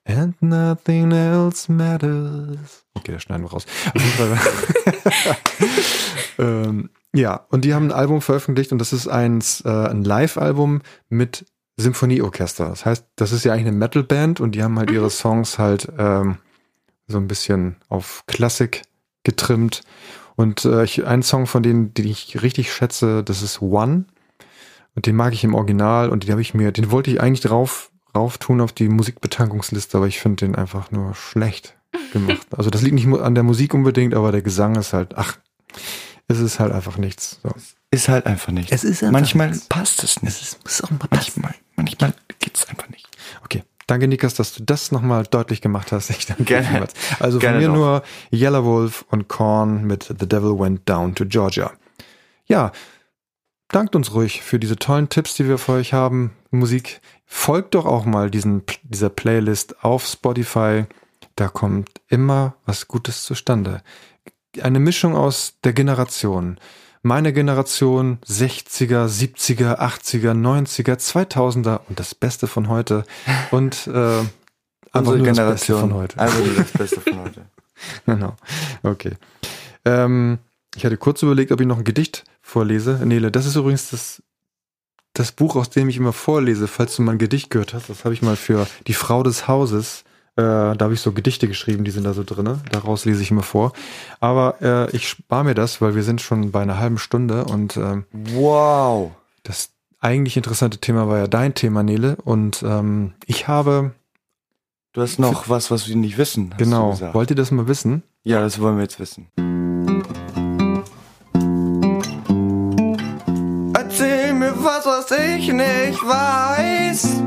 And 0.08 0.40
nothing 0.42 1.12
else 1.12 1.70
matters. 1.70 2.84
Okay, 2.94 3.12
das 3.12 3.22
schneiden 3.22 3.44
wir 3.44 3.50
raus. 3.50 3.66
Ähm, 6.38 6.90
ja, 7.12 7.46
und 7.50 7.64
die 7.64 7.74
haben 7.74 7.86
ein 7.86 7.92
Album 7.92 8.22
veröffentlicht 8.22 8.72
und 8.72 8.78
das 8.78 8.92
ist 8.92 9.08
eins, 9.08 9.62
äh, 9.64 9.68
ein 9.68 10.04
Live-Album 10.04 10.80
mit 11.08 11.46
Symphonieorchester. 11.76 12.68
Das 12.68 12.86
heißt, 12.86 13.06
das 13.16 13.32
ist 13.32 13.44
ja 13.44 13.52
eigentlich 13.52 13.68
eine 13.68 13.76
Metal-Band 13.76 14.40
und 14.40 14.54
die 14.54 14.62
haben 14.62 14.78
halt 14.78 14.90
ihre 14.90 15.10
Songs 15.10 15.58
halt 15.58 15.88
ähm, 15.98 16.38
so 17.06 17.18
ein 17.18 17.28
bisschen 17.28 17.76
auf 17.88 18.24
Klassik 18.26 18.82
getrimmt. 19.24 19.82
Und 20.36 20.64
äh, 20.64 20.84
ich, 20.84 21.06
ein 21.06 21.22
Song 21.22 21.46
von 21.46 21.62
denen, 21.62 21.92
den 21.94 22.06
ich 22.06 22.42
richtig 22.42 22.72
schätze, 22.72 23.24
das 23.24 23.42
ist 23.42 23.60
One. 23.60 24.04
Und 24.94 25.06
den 25.06 25.16
mag 25.16 25.32
ich 25.32 25.44
im 25.44 25.54
Original 25.54 26.10
und 26.10 26.24
den 26.24 26.30
habe 26.30 26.40
ich 26.40 26.54
mir, 26.54 26.72
den 26.72 26.90
wollte 26.90 27.10
ich 27.10 27.20
eigentlich 27.20 27.40
drauf, 27.40 27.90
rauf 28.14 28.38
tun 28.38 28.60
auf 28.60 28.72
die 28.72 28.88
Musikbetankungsliste, 28.88 29.96
aber 29.98 30.06
ich 30.06 30.18
finde 30.20 30.46
den 30.46 30.54
einfach 30.54 30.90
nur 30.90 31.14
schlecht 31.14 31.76
gemacht. 32.12 32.46
Also 32.56 32.70
das 32.70 32.82
liegt 32.82 32.94
nicht 32.94 33.06
an 33.08 33.34
der 33.34 33.44
Musik 33.44 33.74
unbedingt, 33.74 34.14
aber 34.14 34.32
der 34.32 34.42
Gesang 34.42 34.76
ist 34.76 34.92
halt, 34.92 35.16
ach, 35.16 35.38
es 36.26 36.38
ist 36.38 36.58
halt 36.60 36.72
einfach 36.72 36.98
nichts. 36.98 37.40
So. 37.42 37.50
Ist 37.90 38.08
halt 38.08 38.26
einfach 38.26 38.52
nicht. 38.52 38.70
Es 38.70 38.84
ist 38.84 39.02
einfach 39.02 39.12
Manchmal 39.20 39.48
nichts. 39.50 39.66
passt 39.66 40.02
es 40.04 40.22
nicht. 40.22 40.40
ist, 40.42 40.62
muss 40.64 40.82
auch 40.82 40.90
mal 40.90 41.08
manchmal, 41.10 41.54
manchmal 41.76 42.12
geht's 42.38 42.68
einfach 42.68 42.88
nicht. 42.90 43.08
Okay. 43.44 43.62
Danke, 43.86 44.06
Nikas, 44.06 44.34
dass 44.34 44.52
du 44.52 44.62
das 44.62 44.92
nochmal 44.92 45.24
deutlich 45.24 45.62
gemacht 45.62 45.92
hast. 45.92 46.10
Ich 46.10 46.26
danke 46.26 46.44
Gerne. 46.44 46.64
dir 46.66 46.70
vielmals. 46.70 46.92
Also 47.20 47.38
Gerne 47.38 47.54
von 47.54 47.60
mir 47.62 47.68
doch. 47.68 47.74
nur 47.74 48.02
Yellow 48.38 48.64
Wolf 48.64 49.06
und 49.08 49.28
Korn 49.28 49.84
mit 49.84 50.14
The 50.20 50.28
Devil 50.28 50.58
Went 50.58 50.86
Down 50.86 51.14
to 51.14 51.24
Georgia. 51.24 51.72
Ja, 52.44 52.72
dankt 53.68 53.96
uns 53.96 54.12
ruhig 54.12 54.42
für 54.42 54.58
diese 54.58 54.76
tollen 54.76 55.08
Tipps, 55.08 55.34
die 55.36 55.48
wir 55.48 55.56
für 55.56 55.72
euch 55.72 55.94
haben. 55.94 56.32
Musik. 56.50 57.00
Folgt 57.30 57.74
doch 57.74 57.84
auch 57.84 58.06
mal 58.06 58.30
diesen, 58.30 58.62
dieser 58.84 59.10
Playlist 59.10 59.84
auf 59.84 60.06
Spotify. 60.06 60.86
Da 61.36 61.48
kommt 61.48 62.00
immer 62.08 62.54
was 62.64 62.88
Gutes 62.88 63.22
zustande. 63.22 63.82
Eine 64.62 64.80
Mischung 64.80 65.14
aus 65.14 65.58
der 65.62 65.74
Generation. 65.74 66.58
Meine 67.02 67.34
Generation 67.34 68.18
60er, 68.26 69.06
70er, 69.06 69.78
80er, 69.78 70.32
90er, 70.32 70.94
2000er 70.96 71.80
und 71.86 72.00
das 72.00 72.14
Beste 72.14 72.46
von 72.46 72.68
heute. 72.68 73.04
Und 73.50 73.86
äh, 73.86 74.22
Unsere 74.94 75.22
Generation. 75.22 75.80
von 75.80 75.94
heute. 75.94 76.18
Also 76.18 76.42
das 76.56 76.72
Beste 76.72 77.00
von 77.02 77.20
heute. 77.24 77.44
Genau. 78.06 78.36
Okay. 78.82 79.12
Ähm, 79.84 80.38
ich 80.74 80.84
hatte 80.84 80.96
kurz 80.96 81.22
überlegt, 81.22 81.52
ob 81.52 81.60
ich 81.60 81.66
noch 81.66 81.78
ein 81.78 81.84
Gedicht 81.84 82.24
vorlese. 82.40 83.00
Nele, 83.04 83.30
das 83.30 83.44
ist 83.44 83.56
übrigens 83.56 83.90
das 83.90 84.22
das 85.14 85.32
Buch, 85.32 85.56
aus 85.56 85.70
dem 85.70 85.88
ich 85.88 85.96
immer 85.96 86.12
vorlese, 86.12 86.68
falls 86.68 86.96
du 86.96 87.02
mal 87.02 87.12
ein 87.12 87.18
Gedicht 87.18 87.50
gehört 87.50 87.74
hast. 87.74 87.88
Das 87.90 88.04
habe 88.04 88.14
ich 88.14 88.22
mal 88.22 88.36
für 88.36 88.66
die 88.86 88.94
Frau 88.94 89.22
des 89.22 89.48
Hauses. 89.48 90.04
Äh, 90.36 90.42
da 90.42 90.76
habe 90.80 90.94
ich 90.94 91.00
so 91.00 91.10
Gedichte 91.12 91.48
geschrieben, 91.48 91.82
die 91.84 91.90
sind 91.90 92.04
da 92.04 92.12
so 92.14 92.22
drinne. 92.24 92.60
Daraus 92.70 93.04
lese 93.04 93.22
ich 93.22 93.30
immer 93.32 93.42
vor. 93.42 93.72
Aber 94.20 94.56
äh, 94.62 94.94
ich 94.96 95.08
spare 95.08 95.42
mir 95.44 95.54
das, 95.54 95.80
weil 95.80 95.96
wir 95.96 96.04
sind 96.04 96.20
schon 96.20 96.52
bei 96.52 96.60
einer 96.62 96.78
halben 96.78 96.98
Stunde 96.98 97.44
und 97.44 97.76
ähm, 97.76 98.04
Wow. 98.12 99.10
das 99.42 99.70
eigentlich 100.00 100.36
interessante 100.36 100.78
Thema 100.78 101.08
war 101.08 101.18
ja 101.18 101.26
dein 101.26 101.54
Thema, 101.54 101.82
Nele. 101.82 102.16
Und 102.24 102.62
ähm, 102.62 103.14
ich 103.26 103.48
habe, 103.48 103.90
Du 104.92 105.02
hast 105.02 105.18
noch 105.18 105.48
was, 105.48 105.70
was 105.72 105.88
wir 105.88 105.96
nicht 105.96 106.18
wissen. 106.18 106.54
Genau, 106.56 106.98
wollt 107.12 107.30
ihr 107.30 107.36
das 107.36 107.50
mal 107.50 107.66
wissen? 107.66 108.04
Ja, 108.22 108.40
das 108.40 108.60
wollen 108.60 108.76
wir 108.76 108.82
jetzt 108.82 109.00
wissen. 109.00 109.28
Was, 114.62 114.86
was 114.86 115.10
ich 115.10 115.52
nicht 115.52 116.02
weiß. 116.02 117.22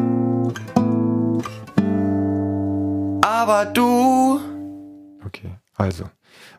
Aber 3.23 3.65
du. 3.65 4.39
Okay, 5.25 5.51
also, 5.75 6.09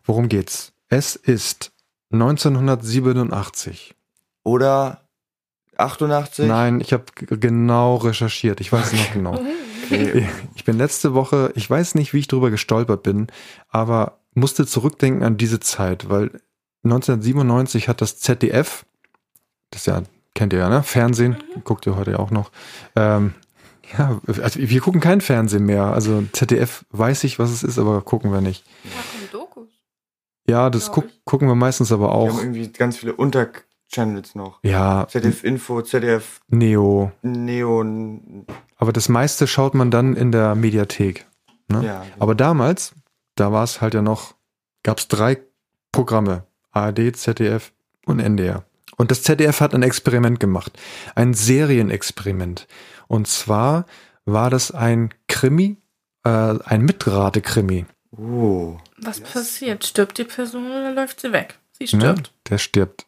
worum 0.04 0.28
geht's? 0.28 0.72
Es 0.88 1.16
ist 1.16 1.72
1987. 2.12 3.94
Oder 4.44 5.02
88? 5.76 6.46
Nein, 6.46 6.80
ich 6.80 6.92
habe 6.92 7.04
genau 7.16 7.96
recherchiert. 7.96 8.60
Ich 8.60 8.72
weiß 8.72 8.92
es 8.92 8.98
noch 8.98 9.12
genau. 9.12 9.34
Okay. 9.84 10.28
Ich 10.54 10.64
bin 10.64 10.78
letzte 10.78 11.14
Woche, 11.14 11.52
ich 11.54 11.68
weiß 11.68 11.94
nicht, 11.94 12.12
wie 12.12 12.20
ich 12.20 12.28
drüber 12.28 12.50
gestolpert 12.50 13.02
bin, 13.02 13.26
aber 13.68 14.18
musste 14.34 14.66
zurückdenken 14.66 15.22
an 15.22 15.36
diese 15.36 15.60
Zeit, 15.60 16.08
weil 16.08 16.30
1997 16.84 17.88
hat 17.88 18.00
das 18.00 18.18
ZDF, 18.18 18.84
das 19.70 19.86
ja, 19.86 20.02
kennt 20.34 20.52
ihr 20.52 20.60
ja, 20.60 20.68
ne? 20.68 20.82
Fernsehen, 20.82 21.36
guckt 21.64 21.86
ihr 21.86 21.96
heute 21.96 22.12
ja 22.12 22.18
auch 22.18 22.30
noch. 22.30 22.50
Ähm, 22.96 23.34
ja, 23.98 24.20
also 24.26 24.58
wir 24.58 24.80
gucken 24.80 25.00
kein 25.00 25.20
Fernsehen 25.20 25.66
mehr. 25.66 25.84
Also 25.84 26.24
ZDF 26.32 26.84
weiß 26.90 27.24
ich, 27.24 27.38
was 27.38 27.50
es 27.50 27.62
ist, 27.62 27.78
aber 27.78 28.00
gucken 28.02 28.32
wir 28.32 28.40
nicht. 28.40 28.64
Dokus. 29.30 29.68
Ja, 30.48 30.70
das 30.70 30.90
guck, 30.92 31.06
gucken 31.24 31.48
wir 31.48 31.54
meistens 31.54 31.92
aber 31.92 32.06
Wir 32.06 32.12
auch. 32.12 32.28
haben 32.30 32.38
irgendwie 32.38 32.72
ganz 32.72 32.96
viele 32.96 33.14
Unterchannels 33.14 34.34
noch. 34.34 34.60
Ja, 34.62 35.06
ZDF 35.08 35.44
Info, 35.44 35.82
ZDF 35.82 36.40
Neo. 36.48 37.12
Neon. 37.22 38.46
Aber 38.76 38.92
das 38.92 39.08
meiste 39.08 39.46
schaut 39.46 39.74
man 39.74 39.90
dann 39.90 40.16
in 40.16 40.32
der 40.32 40.54
Mediathek. 40.54 41.26
Ne? 41.68 41.84
Ja, 41.84 42.04
Aber 42.18 42.34
damals, 42.34 42.94
da 43.36 43.52
war 43.52 43.64
es 43.64 43.80
halt 43.80 43.94
ja 43.94 44.02
noch, 44.02 44.34
gab 44.82 44.98
es 44.98 45.08
drei 45.08 45.38
Programme. 45.92 46.44
ARD, 46.70 47.14
ZDF 47.14 47.72
und 48.06 48.18
NDR. 48.18 48.64
Und 49.02 49.10
das 49.10 49.24
ZDF 49.24 49.60
hat 49.60 49.74
ein 49.74 49.82
Experiment 49.82 50.38
gemacht. 50.38 50.78
Ein 51.16 51.34
Serienexperiment. 51.34 52.68
Und 53.08 53.26
zwar 53.26 53.84
war 54.26 54.48
das 54.48 54.70
ein 54.70 55.12
Krimi, 55.26 55.76
äh, 56.24 56.28
ein 56.64 56.82
Mitrate-Krimi. 56.82 57.86
Oh. 58.16 58.76
Was 58.98 59.18
passiert? 59.18 59.84
Stirbt 59.84 60.18
die 60.18 60.24
Person 60.24 60.66
oder 60.70 60.92
läuft 60.92 61.20
sie 61.20 61.32
weg? 61.32 61.58
Sie 61.72 61.84
Ne? 61.96 62.02
stirbt. 62.14 62.32
Der 62.48 62.58
stirbt. 62.58 63.06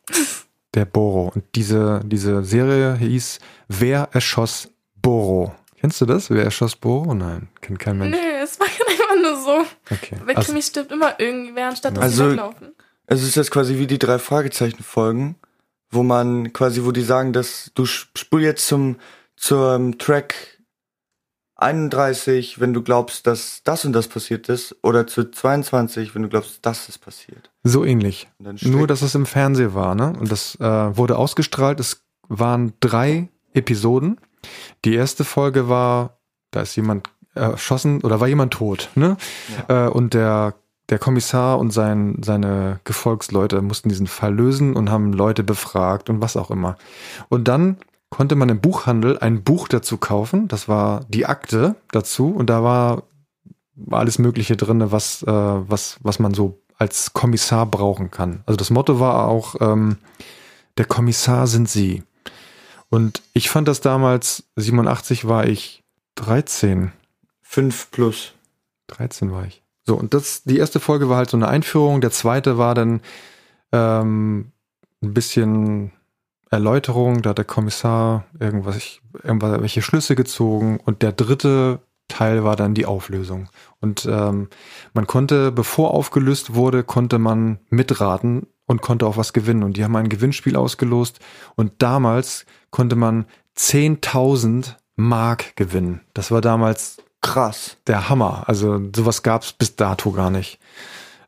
Der 0.75 0.85
Boro. 0.85 1.31
Und 1.33 1.45
diese, 1.55 2.01
diese 2.05 2.43
Serie 2.43 2.97
hieß 2.97 3.39
Wer 3.69 4.09
erschoss 4.11 4.69
Boro? 5.01 5.55
Kennst 5.81 6.01
du 6.01 6.07
das? 6.07 6.29
Wer 6.29 6.43
erschoss 6.43 6.75
Boro? 6.75 7.15
Nein, 7.15 7.47
kennt 7.61 7.79
kein 7.79 7.99
Mensch. 7.99 8.17
Nö, 8.17 8.43
es 8.43 8.59
war 8.59 8.67
einfach 8.89 9.23
nur 9.23 9.37
so. 9.41 9.65
Okay. 9.95 10.17
Bei 10.27 10.35
Also, 10.35 10.49
Krimi 10.51 10.63
stirbt 10.63 10.91
immer 10.91 11.21
irgendwer, 11.21 11.69
anstatt 11.69 11.97
dass 11.97 12.03
Also- 12.03 12.25
sie 12.25 12.31
weglaufen. 12.33 12.73
Es 13.07 13.23
ist 13.23 13.37
jetzt 13.37 13.53
quasi 13.53 13.79
wie 13.79 13.87
die 13.87 13.99
drei 13.99 14.19
Fragezeichen 14.19 14.83
Folgen, 14.83 15.37
wo 15.95 16.03
man 16.03 16.53
quasi, 16.53 16.85
wo 16.85 16.93
die 16.93 17.03
sagen, 17.03 17.33
dass 17.33 17.71
du 17.75 17.85
sp- 17.89 18.13
spul 18.19 18.43
jetzt 18.43 18.67
zum 18.67 18.97
zum 19.37 19.99
Track 19.99 20.35
31, 21.57 22.61
wenn 22.61 22.73
du 22.75 22.83
glaubst, 22.83 23.27
dass 23.27 23.63
das 23.65 23.85
und 23.85 23.93
das 23.93 24.09
passiert 24.09 24.49
ist, 24.49 24.77
oder 24.83 25.07
zu 25.07 25.31
22, 25.31 26.15
wenn 26.15 26.23
du 26.23 26.29
glaubst, 26.29 26.59
das 26.63 26.89
ist 26.89 26.99
passiert. 26.99 27.51
so 27.63 27.85
ähnlich. 27.85 28.29
Nur, 28.39 28.87
dass 28.87 29.03
es 29.03 29.15
im 29.15 29.25
Fernsehen 29.27 29.75
war, 29.75 29.95
ne? 29.95 30.13
Und 30.19 30.31
das 30.33 30.57
äh, 30.57 30.97
wurde 30.97 31.17
ausgestrahlt. 31.17 31.79
Es 31.81 32.03
waren 32.29 32.73
drei 32.81 33.29
Episoden. 33.53 34.21
Die 34.85 34.95
erste 34.95 35.25
Folge 35.25 35.69
war, 35.69 36.19
da 36.51 36.63
ist 36.63 36.75
jemand 36.77 37.09
erschossen 37.35 38.03
oder 38.03 38.21
war 38.21 38.29
jemand 38.29 38.53
tot, 38.53 38.91
ne? 38.95 39.17
Äh, 39.69 39.87
und 39.89 40.15
der 40.15 40.55
der 40.91 40.99
Kommissar 40.99 41.59
und 41.59 41.71
sein, 41.71 42.19
seine 42.23 42.81
Gefolgsleute 42.85 43.63
mussten 43.63 43.89
diesen 43.89 44.07
Fall 44.07 44.35
lösen 44.35 44.77
und 44.77 44.91
haben 44.91 45.13
Leute 45.13 45.43
befragt 45.43 46.11
und 46.11 46.21
was 46.21 46.37
auch 46.37 46.51
immer. 46.51 46.77
Und 47.29 47.49
dann 47.49 47.79
konnte 48.11 48.37
man 48.37 48.49
im 48.49 48.61
Buchhandel 48.61 49.19
ein 49.19 49.43
Buch 49.43 49.67
dazu 49.67 49.97
kaufen. 49.97 50.47
Das 50.47 50.69
war 50.69 51.01
die 51.09 51.27
Akte 51.27 51.75
dazu 51.91 52.29
und 52.29 52.49
da 52.49 52.63
war, 52.63 53.05
war 53.75 54.01
alles 54.01 54.19
Mögliche 54.19 54.57
drin, 54.57 54.93
was, 54.93 55.23
äh, 55.23 55.27
was, 55.27 55.99
was 56.03 56.19
man 56.19 56.35
so 56.35 56.61
als 56.79 57.13
Kommissar 57.13 57.67
brauchen 57.67 58.11
kann. 58.11 58.43
Also 58.47 58.57
das 58.57 58.71
Motto 58.71 59.01
war 59.01 59.27
auch, 59.27 59.57
ähm, 59.61 59.97
der 60.77 60.85
Kommissar 60.85 61.47
sind 61.47 61.69
Sie. 61.69 62.03
Und 62.91 63.23
ich 63.33 63.49
fand 63.49 63.69
das 63.69 63.81
damals, 63.81 64.45
87 64.57 65.27
war 65.27 65.47
ich 65.47 65.83
13. 66.17 66.93
5 67.43 67.91
plus. 67.91 68.35
13 68.89 69.33
war 69.33 69.47
ich. 69.47 69.64
So, 69.87 69.97
und 69.97 70.15
das, 70.15 70.45
die 70.45 70.59
erste 70.59 70.81
Folge 70.81 71.09
war 71.09 71.19
halt 71.19 71.31
so 71.31 71.37
eine 71.37 71.49
Einführung, 71.49 72.01
der 72.01 72.11
zweite 72.11 72.57
war 72.59 72.75
dann 72.75 73.01
ähm, 73.73 74.53
ein 75.03 75.15
bisschen 75.15 75.93
Erläuterung, 76.51 77.23
da 77.23 77.31
hat 77.31 77.39
der 77.39 77.45
Kommissar 77.45 78.25
irgendwas, 78.39 79.01
irgendwelche 79.23 79.83
Schlüsse 79.83 80.15
gezogen 80.15 80.81
und 80.85 81.03
der 81.03 81.13
dritte 81.13 81.81
Teil 82.09 82.45
war 82.45 82.57
dann 82.57 82.75
die 82.75 82.87
Auflösung. 82.87 83.49
Und 83.81 84.07
ähm, 84.11 84.49
man 84.93 85.07
konnte, 85.07 85.53
bevor 85.53 85.93
aufgelöst 85.93 86.55
wurde, 86.55 86.85
konnte 86.85 87.19
man 87.19 87.59
mitraten 87.71 88.47
und 88.67 88.83
konnte 88.83 89.07
auch 89.07 89.17
was 89.17 89.33
gewinnen. 89.33 89.63
Und 89.63 89.77
die 89.77 89.85
haben 89.85 89.97
ein 89.97 90.09
Gewinnspiel 90.09 90.57
ausgelost 90.57 91.21
und 91.57 91.73
damals 91.79 92.47
konnte 92.71 92.97
man 92.97 93.27
10.000 93.57 94.75
Mark 94.97 95.57
gewinnen. 95.57 96.01
Das 96.13 96.31
war 96.31 96.41
damals 96.41 96.99
Krass. 97.25 97.77
der 97.87 98.09
Hammer. 98.09 98.45
Also 98.47 98.81
sowas 98.95 99.23
gab's 99.23 99.53
bis 99.53 99.77
dato 99.77 100.13
gar 100.13 100.31
nicht. 100.31 100.59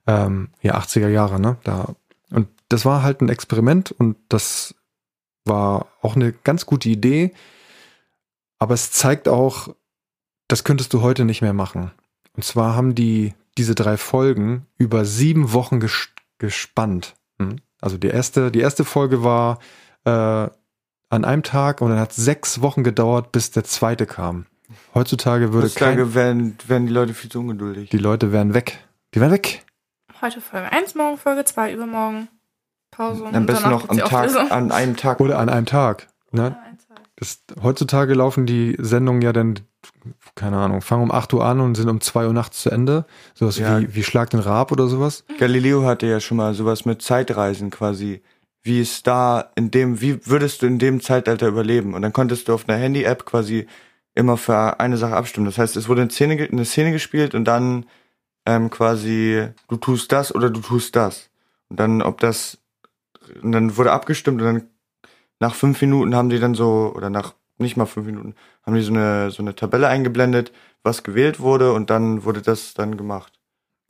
Ähm, 0.06 0.48
ja, 0.62 0.78
80er 0.78 1.09
Jahre, 1.09 1.40
ne? 1.40 1.56
Da. 1.64 1.94
Und 2.30 2.48
das 2.68 2.85
war 2.85 3.02
halt 3.02 3.20
ein 3.20 3.28
Experiment 3.28 3.92
und 3.92 4.16
das 4.28 4.74
war 5.44 5.87
auch 6.02 6.16
eine 6.16 6.32
ganz 6.32 6.66
gute 6.66 6.88
Idee. 6.88 7.32
Aber 8.59 8.74
es 8.74 8.90
zeigt 8.92 9.28
auch, 9.28 9.74
das 10.48 10.64
könntest 10.64 10.92
du 10.92 11.02
heute 11.02 11.24
nicht 11.24 11.42
mehr 11.42 11.52
machen. 11.52 11.90
Und 12.35 12.44
zwar 12.44 12.74
haben 12.74 12.94
die 12.94 13.35
diese 13.59 13.74
drei 13.74 13.96
Folgen 13.96 14.66
über 14.76 15.04
sieben 15.04 15.52
Wochen 15.52 15.80
ges 15.80 16.09
gespannt. 16.38 17.16
Hm? 17.38 17.56
Also 17.80 17.96
die 17.96 18.09
erste, 18.09 18.50
die 18.50 18.61
erste 18.61 18.85
Folge 18.85 19.22
war 19.22 19.59
äh, 20.04 20.11
an 20.11 21.24
einem 21.24 21.42
Tag 21.42 21.80
und 21.80 21.90
dann 21.90 22.00
hat 22.00 22.12
sechs 22.12 22.61
Wochen 22.61 22.85
gedauert, 22.85 23.32
bis 23.32 23.50
der 23.50 23.64
zweite 23.64 24.06
kam. 24.06 24.46
Heutzutage 24.94 25.52
würde 25.52 25.68
kein, 25.68 25.90
Heutzutage 25.98 26.14
werden, 26.14 26.57
werden 26.66 26.87
die 26.87 26.92
Leute 26.92 27.14
viel 27.14 27.31
zu 27.31 27.40
ungeduldig. 27.40 27.90
die 27.90 27.98
Leute 27.98 28.33
wären 28.33 28.55
weg. 28.55 28.79
Die 29.14 29.20
wären 29.20 29.33
weg. 29.33 29.64
Heute 30.20 30.40
Folge 30.40 30.72
1, 30.72 30.94
morgen 30.94 31.18
Folge 31.18 31.44
2, 31.44 31.72
übermorgen 31.72 32.29
Pause. 32.90 33.24
und 33.24 33.35
Am 33.35 33.46
besten 33.46 33.70
noch 33.70 33.88
am 33.88 33.98
Tag, 33.98 34.50
an 34.50 34.72
einem 34.72 34.96
Tag. 34.96 35.20
Oder 35.20 35.38
an 35.38 35.48
einem 35.48 35.66
Tag. 35.66 36.09
Ne? 36.33 36.57
Das, 37.16 37.40
heutzutage 37.62 38.14
laufen 38.14 38.46
die 38.46 38.76
Sendungen 38.79 39.22
ja 39.22 39.33
dann, 39.33 39.61
keine 40.35 40.59
Ahnung, 40.59 40.83
fangen 40.83 41.02
um 41.05 41.11
8 41.12 41.33
Uhr 41.35 41.44
an 41.44 41.61
und 41.61 41.74
sind 41.74 41.88
um 41.88 42.00
2 42.00 42.26
Uhr 42.26 42.33
nachts 42.33 42.62
zu 42.62 42.70
Ende. 42.70 43.07
Sowas 43.35 43.59
Ja. 43.59 43.81
wie, 43.81 43.94
wie 43.94 44.02
Schlag 44.02 44.31
den 44.31 44.40
Raab 44.40 44.72
oder 44.72 44.87
sowas. 44.88 45.24
Galileo 45.38 45.85
hatte 45.85 46.07
ja 46.07 46.20
schon 46.20 46.37
mal 46.38 46.55
sowas 46.55 46.85
mit 46.85 47.02
Zeitreisen 47.02 47.70
quasi. 47.70 48.22
Wie 48.62 48.81
es 48.81 49.02
da 49.02 49.50
in 49.55 49.70
dem, 49.70 50.00
wie 50.00 50.26
würdest 50.26 50.61
du 50.62 50.66
in 50.66 50.79
dem 50.79 51.00
Zeitalter 51.00 51.46
überleben? 51.46 51.94
Und 51.94 52.02
dann 52.02 52.12
konntest 52.12 52.48
du 52.48 52.55
auf 52.55 52.68
einer 52.68 52.76
Handy-App 52.79 53.24
quasi 53.24 53.66
immer 54.16 54.37
für 54.37 54.81
eine 54.81 54.96
Sache 54.96 55.14
abstimmen. 55.14 55.46
Das 55.46 55.59
heißt, 55.59 55.76
es 55.76 55.88
wurde 55.88 56.02
eine 56.02 56.11
Szene, 56.11 56.48
eine 56.50 56.64
Szene 56.64 56.90
gespielt 56.90 57.35
und 57.35 57.44
dann 57.44 57.87
ähm, 58.46 58.70
quasi, 58.70 59.48
du 59.68 59.76
tust 59.76 60.11
das 60.11 60.35
oder 60.35 60.50
du 60.50 60.61
tust 60.61 60.96
das. 60.96 61.31
Und 61.68 61.79
dann, 61.79 62.02
ob 62.02 62.18
das, 62.18 62.59
und 63.42 63.52
dann 63.52 63.76
wurde 63.76 63.92
abgestimmt 63.92 64.40
und 64.40 64.46
dann 64.46 64.62
nach 65.38 65.55
fünf 65.55 65.81
Minuten 65.81 66.14
haben 66.14 66.31
die 66.31 66.40
dann 66.40 66.55
so, 66.55 66.92
oder 66.96 67.11
nach 67.11 67.35
nicht 67.59 67.76
mal 67.76 67.87
fünf 67.87 68.07
Minuten, 68.07 68.35
haben 68.64 68.74
die 68.74 68.83
so 68.83 68.92
eine, 68.92 69.31
so 69.31 69.42
eine 69.42 69.55
Tabelle 69.55 69.88
eingeblendet, 69.88 70.52
was 70.83 71.02
gewählt 71.02 71.40
wurde 71.40 71.72
und 71.72 71.90
dann 71.90 72.24
wurde 72.24 72.42
das 72.42 72.74
dann 72.74 72.96
gemacht. 72.96 73.38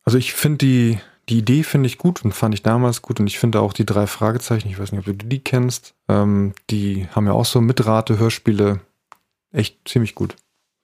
Also 0.04 0.18
ich 0.18 0.34
finde 0.34 0.58
die, 0.58 0.98
die 1.28 1.38
Idee 1.38 1.62
finde 1.62 1.88
ich 1.88 1.98
gut 1.98 2.24
und 2.24 2.32
fand 2.32 2.54
ich 2.54 2.62
damals 2.62 3.02
gut 3.02 3.20
und 3.20 3.26
ich 3.26 3.38
finde 3.38 3.60
auch 3.60 3.72
die 3.72 3.86
drei 3.86 4.06
Fragezeichen, 4.06 4.68
ich 4.68 4.78
weiß 4.78 4.92
nicht, 4.92 5.00
ob 5.00 5.18
du 5.18 5.26
die 5.26 5.40
kennst, 5.40 5.94
ähm, 6.08 6.54
die 6.70 7.08
haben 7.14 7.26
ja 7.26 7.32
auch 7.32 7.44
so 7.44 7.60
Mitrate-Hörspiele 7.60 8.80
echt 9.56 9.88
ziemlich 9.88 10.14
gut. 10.14 10.36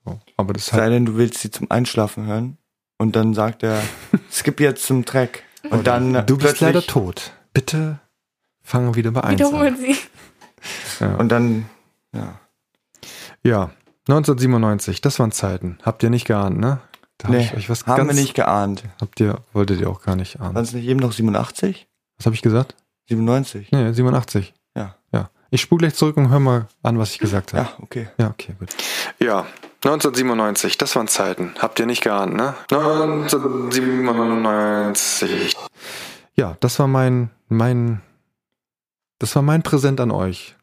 So, 0.05 0.21
aber 0.37 0.53
das 0.53 0.67
Sei 0.67 0.79
halt, 0.79 0.93
denn, 0.93 1.07
du 1.07 1.17
willst 1.17 1.39
sie 1.39 1.51
zum 1.51 1.71
Einschlafen 1.71 2.27
hören 2.27 2.59
und 2.99 3.15
dann 3.17 3.35
sagt 3.35 3.63
er, 3.63 3.83
skip 4.31 4.61
jetzt 4.61 4.85
zum 4.85 5.05
Track. 5.05 5.45
Und 5.71 5.87
dann 5.87 6.27
du 6.27 6.37
bist 6.39 6.61
leider 6.61 6.83
tot. 6.83 7.33
Bitte 7.53 8.01
fangen 8.63 8.89
wir 8.89 8.95
wieder 8.97 9.13
bei 9.13 9.23
eins 9.23 9.39
Wiederholen 9.39 9.75
an. 9.75 9.81
Sie. 9.81 9.97
Ja. 11.01 11.17
Und 11.17 11.29
dann 11.29 11.67
Ja. 12.13 12.41
Ja, 13.45 13.71
1997, 14.09 15.01
das 15.01 15.19
waren 15.19 15.33
Zeiten. 15.33 15.79
Habt 15.83 16.03
ihr 16.03 16.11
nicht 16.11 16.27
geahnt, 16.27 16.59
ne? 16.59 16.81
Da 17.19 17.29
hab 17.29 17.35
nee, 17.35 17.45
ich 17.45 17.55
euch 17.55 17.71
was 17.71 17.87
haben 17.87 18.07
ganz, 18.07 18.17
wir 18.17 18.21
nicht 18.21 18.35
geahnt. 18.35 18.85
Habt 19.01 19.21
ihr, 19.21 19.41
wolltet 19.53 19.81
ihr 19.81 19.91
auch 19.91 20.03
gar 20.03 20.17
nicht 20.17 20.41
ahnen. 20.41 20.55
Waren 20.55 20.65
es 20.65 20.73
nicht 20.73 20.87
eben 20.87 20.99
noch 20.99 21.13
87? 21.13 21.89
Was 22.17 22.27
habe 22.27 22.35
ich 22.35 22.43
gesagt? 22.43 22.77
97? 23.09 23.71
Nee, 23.73 23.93
87. 23.93 24.55
Ich 25.55 25.61
spule 25.61 25.81
gleich 25.81 25.95
zurück 25.95 26.17
und 26.17 26.31
hör 26.31 26.41
mal 26.41 26.67
an, 26.83 26.99
was 26.99 27.11
ich 27.13 27.19
gesagt 27.19 27.53
habe. 27.53 27.69
Ja, 27.69 27.75
okay. 27.83 28.09
Ja, 28.17 28.31
okay, 28.31 28.55
gut. 28.59 28.71
Ja, 29.19 29.41
1997, 29.85 30.79
das 30.79 30.97
waren 30.97 31.09
Zeiten. 31.09 31.53
Habt 31.59 31.79
ihr 31.79 31.85
nicht 31.85 32.03
geahnt, 32.03 32.33
ne? 32.35 32.55
1997. 32.71 35.55
Ja, 36.37 36.57
das 36.61 36.79
war 36.79 36.87
mein, 36.89 37.29
mein, 37.49 38.01
das 39.19 39.37
war 39.37 39.43
mein 39.43 39.63
Präsent 39.63 40.01
an 40.01 40.11
euch. 40.11 40.57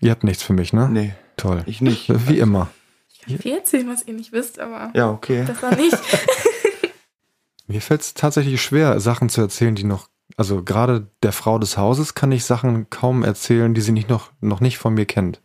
Ihr 0.00 0.12
habt 0.12 0.22
nichts 0.22 0.44
für 0.44 0.52
mich, 0.52 0.72
ne? 0.72 0.88
Nee, 0.88 1.14
Toll. 1.36 1.64
ich 1.66 1.80
nicht. 1.80 2.06
Wie 2.28 2.38
immer. 2.38 2.68
Ich 3.08 3.18
kann 3.22 3.38
viel 3.38 3.56
erzählen, 3.56 3.88
was 3.88 4.06
ihr 4.06 4.14
nicht 4.14 4.30
wisst, 4.30 4.60
aber 4.60 4.92
Ja, 4.94 5.10
okay. 5.10 5.42
das 5.48 5.60
war 5.62 5.74
nicht. 5.74 5.98
Mir 7.66 7.82
fällt 7.82 8.02
es 8.02 8.14
tatsächlich 8.14 8.62
schwer, 8.62 9.00
Sachen 9.00 9.30
zu 9.30 9.40
erzählen, 9.40 9.74
die 9.74 9.82
noch, 9.82 10.06
also 10.36 10.62
gerade 10.62 11.08
der 11.22 11.32
Frau 11.32 11.58
des 11.58 11.76
Hauses 11.76 12.14
kann 12.14 12.32
ich 12.32 12.44
Sachen 12.44 12.90
kaum 12.90 13.24
erzählen, 13.24 13.74
die 13.74 13.80
sie 13.80 13.92
nicht 13.92 14.08
noch, 14.08 14.30
noch 14.40 14.60
nicht 14.60 14.78
von 14.78 14.94
mir 14.94 15.06
kennt. 15.06 15.40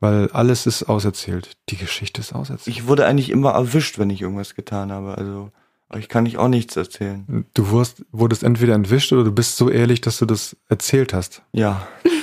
Weil 0.00 0.30
alles 0.30 0.66
ist 0.66 0.84
auserzählt. 0.84 1.58
Die 1.68 1.76
Geschichte 1.76 2.22
ist 2.22 2.32
auserzählt. 2.32 2.74
Ich 2.74 2.86
wurde 2.86 3.06
eigentlich 3.06 3.28
immer 3.28 3.50
erwischt, 3.50 3.98
wenn 3.98 4.08
ich 4.08 4.22
irgendwas 4.22 4.54
getan 4.54 4.90
habe. 4.90 5.18
Also, 5.18 5.50
euch 5.90 6.08
kann 6.08 6.24
ich 6.24 6.38
auch 6.38 6.48
nichts 6.48 6.76
erzählen. 6.76 7.44
Du 7.52 7.68
wurdest, 7.68 8.04
wurdest 8.10 8.42
entweder 8.42 8.74
entwischt 8.74 9.12
oder 9.12 9.24
du 9.24 9.32
bist 9.32 9.56
so 9.56 9.68
ehrlich, 9.68 10.00
dass 10.00 10.18
du 10.18 10.24
das 10.24 10.56
erzählt 10.68 11.12
hast. 11.12 11.42
Ja. 11.52 11.86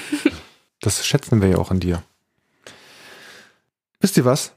Das 0.80 1.08
schätzen 1.08 1.42
wir 1.42 1.50
ja 1.50 1.58
auch 1.58 1.72
an 1.72 1.80
dir. 1.80 2.04
Wisst 4.00 4.16
ihr 4.16 4.26
was? 4.26 4.54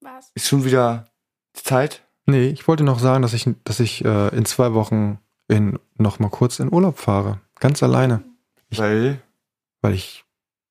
Was? 0.00 0.32
Ist 0.34 0.48
schon 0.48 0.64
wieder 0.64 1.06
Zeit? 1.54 2.02
Nee, 2.26 2.48
ich 2.48 2.66
wollte 2.66 2.82
noch 2.82 2.98
sagen, 2.98 3.22
dass 3.22 3.32
ich, 3.32 3.48
dass 3.62 3.78
ich 3.78 4.04
äh, 4.04 4.36
in 4.36 4.44
zwei 4.44 4.74
Wochen 4.74 5.20
in, 5.50 5.78
noch 5.96 6.18
mal 6.18 6.30
kurz 6.30 6.58
in 6.60 6.72
Urlaub 6.72 6.98
fahre. 6.98 7.40
Ganz 7.58 7.82
alleine. 7.82 8.22
Ich- 8.70 8.78
Weil. 8.78 9.20
Weil 9.82 9.94
ich 9.94 10.24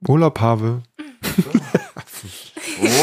Urlaub 0.07 0.39
habe. 0.39 0.81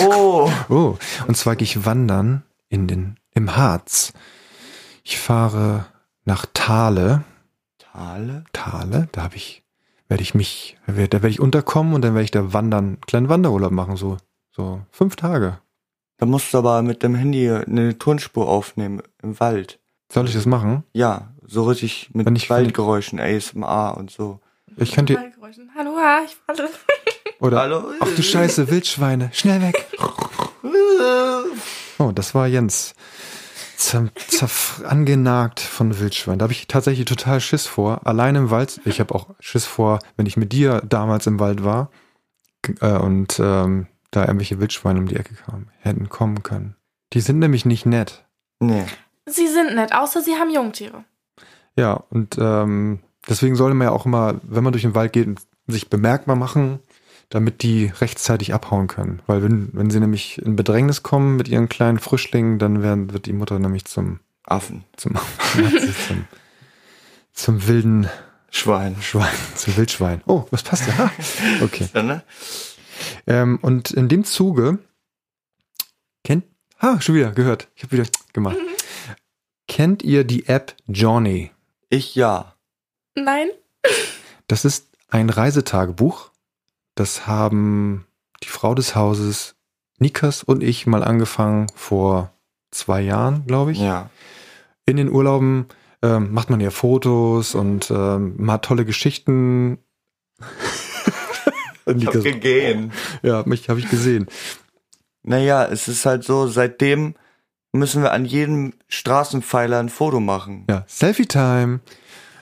Oh! 0.09 0.51
Oh, 0.69 0.97
und 1.27 1.37
zwar 1.37 1.57
gehe 1.57 1.65
ich 1.65 1.85
wandern 1.85 2.43
in 2.69 2.87
den, 2.87 3.17
im 3.35 3.57
Harz. 3.57 4.12
Ich 5.05 5.19
fahre 5.19 5.87
nach 6.25 6.47
Thale. 6.55 7.25
Thale? 7.79 8.45
Thale, 8.53 9.09
da 9.12 9.23
habe 9.25 9.37
ich, 9.37 9.65
werde 10.09 10.23
ich 10.23 10.35
mich, 10.35 10.79
da 10.87 10.97
werde 10.97 11.29
ich 11.29 11.41
unterkommen 11.41 11.95
und 11.95 12.03
dann 12.03 12.15
werde 12.15 12.25
ich 12.25 12.31
da 12.31 12.53
wandern, 12.53 12.85
einen 12.87 13.01
kleinen 13.03 13.29
Wanderurlaub 13.29 13.71
machen, 13.73 13.97
so, 13.97 14.17
so 14.51 14.81
fünf 14.91 15.17
Tage. 15.17 15.59
Da 16.17 16.25
musst 16.27 16.55
du 16.55 16.59
aber 16.59 16.81
mit 16.83 17.03
dem 17.03 17.15
Handy 17.15 17.51
eine 17.51 17.99
Tonspur 17.99 18.49
aufnehmen 18.49 19.03
im 19.23 19.39
Wald. 19.41 19.79
Soll 20.11 20.27
ich 20.27 20.35
das 20.35 20.47
machen? 20.47 20.85
Ja, 20.95 21.35
so 21.46 21.64
richtig 21.64 22.11
mit 22.12 22.26
Wenn 22.26 22.37
ich 22.37 22.50
Waldgeräuschen, 22.50 23.20
ASMR 23.20 23.96
und 23.96 24.11
so. 24.11 24.40
Ich 24.76 24.92
könnte. 24.92 25.18
Hallo, 25.76 25.98
ja, 25.98 26.20
ich 26.24 26.37
falle. 26.46 26.68
oder, 27.40 27.61
Hallo? 27.61 27.85
ach 28.00 28.09
du 28.14 28.22
Scheiße, 28.22 28.70
Wildschweine, 28.70 29.30
schnell 29.32 29.62
weg. 29.62 29.87
Oh, 31.98 32.12
das 32.12 32.35
war 32.35 32.46
Jens. 32.46 32.94
Zer, 33.76 34.11
angenagt 34.85 35.61
von 35.61 35.98
Wildschwein. 35.98 36.38
Da 36.38 36.44
habe 36.44 36.52
ich 36.52 36.66
tatsächlich 36.66 37.06
total 37.06 37.40
Schiss 37.40 37.66
vor. 37.66 38.06
Allein 38.06 38.35
im 38.35 38.50
Wald. 38.50 38.80
Ich 38.85 39.00
habe 39.00 39.14
auch 39.14 39.30
Schiss 39.40 39.64
vor, 39.64 40.00
wenn 40.16 40.26
ich 40.26 40.37
mit 40.37 40.52
dir 40.52 40.82
damals 40.87 41.26
im 41.26 41.40
Wald 41.40 41.64
war 41.64 41.90
äh, 42.80 42.98
und 42.98 43.38
ähm, 43.38 43.87
da 44.11 44.22
irgendwelche 44.22 44.61
Wildschweine 44.61 44.98
um 44.98 45.09
die 45.09 45.16
Ecke 45.16 45.35
kamen, 45.35 45.70
hätten 45.78 46.09
kommen 46.09 46.42
können. 46.42 46.76
Die 47.12 47.20
sind 47.20 47.38
nämlich 47.38 47.64
nicht 47.64 47.87
nett. 47.87 48.24
Nee. 48.61 48.85
Sie 49.26 49.48
sind 49.48 49.74
nett, 49.74 49.94
außer 49.94 50.22
sie 50.22 50.35
haben 50.35 50.50
Jungtiere. 50.50 51.04
Ja, 51.77 51.93
und 52.11 52.37
ähm, 52.41 53.01
deswegen 53.29 53.57
sollte 53.57 53.75
man 53.75 53.87
ja 53.87 53.93
auch 53.93 54.07
immer, 54.07 54.41
wenn 54.43 54.65
man 54.65 54.73
durch 54.73 54.83
den 54.83 54.95
Wald 54.95 55.12
geht, 55.12 55.29
sich 55.67 55.91
bemerkbar 55.91 56.37
machen, 56.37 56.81
damit 57.29 57.62
die 57.62 57.87
rechtzeitig 57.87 58.55
abhauen 58.55 58.87
können. 58.87 59.21
Weil 59.27 59.43
wenn, 59.43 59.71
wenn 59.73 59.91
sie 59.91 60.01
nämlich 60.01 60.39
in 60.39 60.57
Bedrängnis 60.57 61.03
kommen 61.03 61.37
mit 61.37 61.49
ihren 61.49 61.69
kleinen 61.69 61.99
Frischlingen, 61.99 62.59
dann 62.59 62.83
werden, 62.83 63.12
wird 63.12 63.27
die 63.27 63.33
Mutter 63.33 63.59
nämlich 63.59 63.85
zum, 63.85 64.21
Affen. 64.45 64.85
zum, 64.97 65.17
zum, 66.09 66.25
zum 67.33 67.67
wilden 67.67 68.09
Schwein. 68.51 68.97
Schwein, 69.01 69.35
zum 69.55 69.77
Wildschwein. 69.77 70.23
Oh, 70.27 70.47
was 70.51 70.62
passt 70.62 70.87
ja? 70.87 71.11
Okay. 71.62 71.89
Ja, 71.93 72.03
ne? 72.03 72.23
Ähm, 73.27 73.59
und 73.61 73.91
in 73.91 74.09
dem 74.09 74.25
Zuge 74.25 74.79
kennt, 76.25 76.45
ah, 76.79 77.01
schon 77.01 77.17
wieder 77.17 77.33
gehört. 77.33 77.69
Ich 77.75 77.83
habe 77.83 77.93
wieder 77.93 78.09
gemacht. 78.33 78.57
Kennt 79.69 80.03
ihr 80.03 80.25
die 80.25 80.47
App 80.47 80.75
Johnny? 80.87 81.51
Ich 81.88 82.14
ja. 82.14 82.55
Nein? 83.14 83.49
Das 84.49 84.64
ist 84.64 84.88
ein 85.09 85.31
Reisetagebuch. 85.31 86.31
Das 86.94 87.27
haben 87.27 88.07
die 88.42 88.49
Frau 88.49 88.75
des 88.75 88.94
Hauses, 88.94 89.55
Nikas 89.99 90.42
und 90.42 90.62
ich 90.62 90.87
mal 90.87 91.05
angefangen 91.05 91.68
vor 91.75 92.33
zwei 92.70 93.01
Jahren, 93.01 93.46
glaube 93.46 93.72
ich. 93.72 93.79
Ja. 93.79 94.11
In 94.85 94.96
den 94.96 95.11
Urlauben 95.11 95.66
ähm, 96.03 96.33
macht 96.33 96.51
man 96.51 96.61
ja 96.61 96.70
Fotos 96.70 97.55
und 97.55 97.90
ähm, 97.90 98.35
man 98.37 98.55
hat 98.55 98.64
tolle 98.64 98.85
Geschichten. 98.85 99.79
Ich 101.88 102.05
hab 102.05 102.14
gegeben. 102.14 102.90
ja, 103.22 103.44
mich 103.46 103.68
habe 103.68 103.79
ich 103.79 103.88
gesehen. 103.88 104.27
Naja, 105.22 105.64
es 105.66 105.87
ist 105.87 106.05
halt 106.05 106.25
so, 106.25 106.49
seitdem 106.49 107.14
müssen 107.79 108.03
wir 108.03 108.12
an 108.12 108.25
jedem 108.25 108.75
Straßenpfeiler 108.89 109.79
ein 109.79 109.89
Foto 109.89 110.21
machen. 110.21 110.65
Ja, 110.69 110.85
Selfie-Time. 110.87 111.81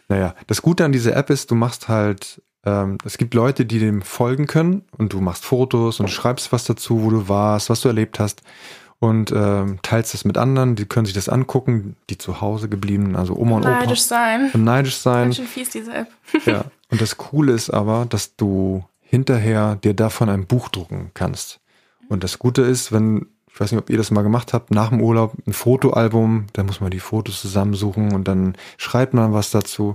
Naja, 0.09 0.35
das 0.47 0.63
Gute 0.63 0.85
an 0.85 0.93
dieser 0.93 1.17
App 1.17 1.31
ist, 1.31 1.51
du 1.51 1.55
machst 1.55 1.89
halt, 1.89 2.43
ähm, 2.65 2.99
es 3.05 3.19
gibt 3.19 3.35
Leute, 3.35 3.65
die 3.65 3.79
dem 3.79 4.03
folgen 4.03 4.47
können 4.47 4.83
und 4.97 5.13
du 5.13 5.21
machst 5.21 5.45
Fotos 5.45 6.01
und 6.01 6.09
schreibst 6.09 6.53
was 6.53 6.65
dazu, 6.65 7.03
wo 7.03 7.11
du 7.11 7.29
warst, 7.29 7.71
was 7.71 7.81
du 7.81 7.89
erlebt 7.89 8.19
hast 8.19 8.43
und 9.05 9.33
ähm, 9.33 9.79
teilst 9.83 10.15
das 10.15 10.25
mit 10.25 10.39
anderen, 10.39 10.77
die 10.77 10.87
können 10.87 11.07
sich 11.07 11.15
das 11.15 11.29
angucken, 11.29 11.97
die 12.11 12.19
zu 12.19 12.41
Hause 12.41 12.69
geblieben, 12.69 13.17
also 13.17 13.37
Oma 13.37 13.57
und 13.57 13.67
Opa. 13.67 13.81
Neidisch 13.81 14.03
sein. 14.03 14.51
Und 14.53 14.65
neidisch 14.65 14.97
sein. 14.97 15.25
Ganz 15.25 15.37
schön 15.37 15.47
fies, 15.47 15.71
diese 15.71 15.93
App. 15.93 16.09
Ja. 16.47 16.65
Und 16.91 17.01
das 17.01 17.17
Coole 17.17 17.53
ist 17.53 17.71
aber, 17.71 18.07
dass 18.07 18.37
du 18.37 18.85
hinterher 19.01 19.77
dir 19.77 19.95
davon 19.95 20.29
ein 20.29 20.47
Buch 20.47 20.69
drucken 20.69 21.11
kannst. 21.15 21.61
Und 22.09 22.25
das 22.25 22.39
Gute 22.39 22.63
ist, 22.63 22.93
wenn, 22.93 23.27
ich 23.55 23.61
weiß 23.61 23.71
nicht, 23.71 23.81
ob 23.81 23.89
ihr 23.89 23.99
das 23.99 24.11
mal 24.11 24.23
gemacht 24.23 24.53
habt, 24.53 24.73
nach 24.73 24.89
dem 24.89 25.01
Urlaub 25.01 25.33
ein 25.47 25.53
Fotoalbum, 25.53 26.49
da 26.55 26.65
muss 26.65 26.81
man 26.81 26.91
die 26.91 26.99
Fotos 26.99 27.41
zusammensuchen 27.41 28.13
und 28.13 28.27
dann 28.27 28.57
schreibt 28.79 29.15
man 29.15 29.33
was 29.33 29.53
dazu. 29.53 29.95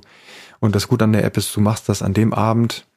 Und 0.61 0.75
das 0.75 0.87
Gute 0.87 1.03
an 1.03 1.11
der 1.11 1.25
App 1.25 1.35
ist, 1.35 1.53
du 1.53 1.59
machst 1.59 1.89
das 1.89 2.01
an 2.01 2.13
dem 2.13 2.33
Abend, 2.33 2.87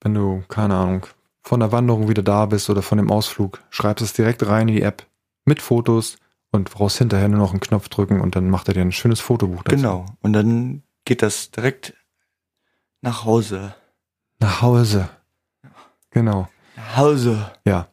wenn 0.00 0.14
du, 0.14 0.44
keine 0.46 0.76
Ahnung, 0.76 1.06
von 1.42 1.58
der 1.58 1.72
Wanderung 1.72 2.08
wieder 2.08 2.22
da 2.22 2.46
bist 2.46 2.70
oder 2.70 2.82
von 2.82 2.98
dem 2.98 3.10
Ausflug, 3.10 3.64
schreibst 3.70 4.04
es 4.04 4.12
direkt 4.12 4.46
rein 4.46 4.68
in 4.68 4.76
die 4.76 4.82
App 4.82 5.08
mit 5.44 5.60
Fotos 5.60 6.18
und 6.52 6.70
brauchst 6.70 6.98
hinterher 6.98 7.28
nur 7.28 7.40
noch 7.40 7.50
einen 7.50 7.58
Knopf 7.58 7.88
drücken 7.88 8.20
und 8.20 8.36
dann 8.36 8.50
macht 8.50 8.68
er 8.68 8.74
dir 8.74 8.82
ein 8.82 8.92
schönes 8.92 9.18
Fotobuch 9.18 9.64
dazu. 9.64 9.74
Genau. 9.74 10.06
Und 10.22 10.34
dann 10.34 10.84
geht 11.04 11.20
das 11.20 11.50
direkt 11.50 11.94
nach 13.00 13.24
Hause. 13.24 13.74
Nach 14.38 14.62
Hause. 14.62 15.08
Genau. 16.10 16.46
Nach 16.76 16.96
Hause. 16.96 17.50
Ja, 17.64 17.88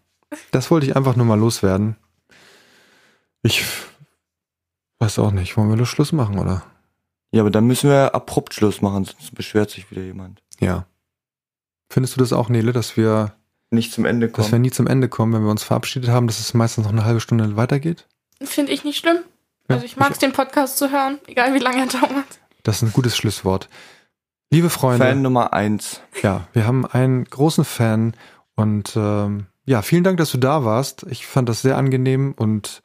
das 0.51 0.71
wollte 0.71 0.85
ich 0.87 0.95
einfach 0.95 1.15
nur 1.15 1.25
mal 1.25 1.39
loswerden. 1.39 1.95
Ich 3.43 3.63
weiß 4.99 5.19
auch 5.19 5.31
nicht, 5.31 5.57
wollen 5.57 5.69
wir 5.69 5.75
nur 5.77 5.85
Schluss 5.85 6.11
machen, 6.11 6.37
oder? 6.39 6.63
Ja, 7.31 7.41
aber 7.41 7.49
dann 7.49 7.65
müssen 7.65 7.89
wir 7.89 8.13
abrupt 8.13 8.53
Schluss 8.53 8.81
machen, 8.81 9.05
sonst 9.05 9.33
beschwert 9.35 9.69
sich 9.71 9.89
wieder 9.89 10.01
jemand. 10.01 10.43
Ja. 10.59 10.85
Findest 11.89 12.15
du 12.15 12.19
das 12.19 12.33
auch, 12.33 12.49
Nele, 12.49 12.71
dass 12.73 12.97
wir, 12.97 13.33
Nicht 13.71 13.93
zum 13.93 14.05
Ende 14.05 14.27
dass 14.29 14.45
wir 14.47 14.49
kommen. 14.51 14.61
nie 14.61 14.71
zum 14.71 14.87
Ende 14.87 15.09
kommen, 15.09 15.34
wenn 15.34 15.43
wir 15.43 15.51
uns 15.51 15.63
verabschiedet 15.63 16.09
haben, 16.09 16.27
dass 16.27 16.39
es 16.39 16.53
meistens 16.53 16.84
noch 16.86 16.91
eine 16.91 17.05
halbe 17.05 17.19
Stunde 17.21 17.55
weitergeht? 17.55 18.07
Finde 18.41 18.71
ich 18.71 18.84
nicht 18.84 18.99
schlimm. 18.99 19.19
Ja, 19.69 19.75
Also 19.75 19.86
ich 19.86 19.97
mag 19.97 20.11
es, 20.11 20.19
den 20.19 20.34
Podcast 20.34 20.77
zu 20.77 20.91
hören, 20.91 21.19
egal 21.27 21.53
wie 21.53 21.59
lange 21.59 21.79
er 21.82 21.88
dauert. 21.88 22.39
Das 22.63 22.77
ist 22.77 22.82
ein 22.84 22.93
gutes 22.93 23.15
Schlusswort. 23.17 23.69
Liebe 24.51 24.69
Freunde, 24.69 25.05
Fan 25.05 25.21
Nummer 25.21 25.53
eins. 25.53 26.01
ja, 26.21 26.47
wir 26.53 26.67
haben 26.67 26.86
einen 26.86 27.23
großen 27.25 27.63
Fan 27.63 28.15
und 28.55 28.93
ähm, 28.97 29.47
ja, 29.66 29.82
vielen 29.82 30.03
Dank, 30.03 30.18
dass 30.18 30.32
du 30.32 30.38
da 30.38 30.64
warst. 30.66 31.03
Ich 31.09 31.26
fand 31.28 31.47
das 31.49 31.62
sehr 31.62 31.78
angenehm 31.78 32.34
und 32.36 32.82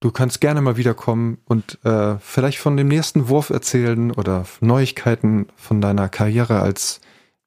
du 0.00 0.10
kannst 0.10 0.40
gerne 0.40 0.60
mal 0.60 0.76
wiederkommen 0.76 1.38
und 1.44 1.78
äh, 1.84 2.18
vielleicht 2.18 2.58
von 2.58 2.76
dem 2.76 2.88
nächsten 2.88 3.28
Wurf 3.28 3.50
erzählen 3.50 4.10
oder 4.10 4.44
Neuigkeiten 4.60 5.48
von 5.56 5.80
deiner 5.80 6.08
Karriere 6.08 6.60
als 6.60 7.00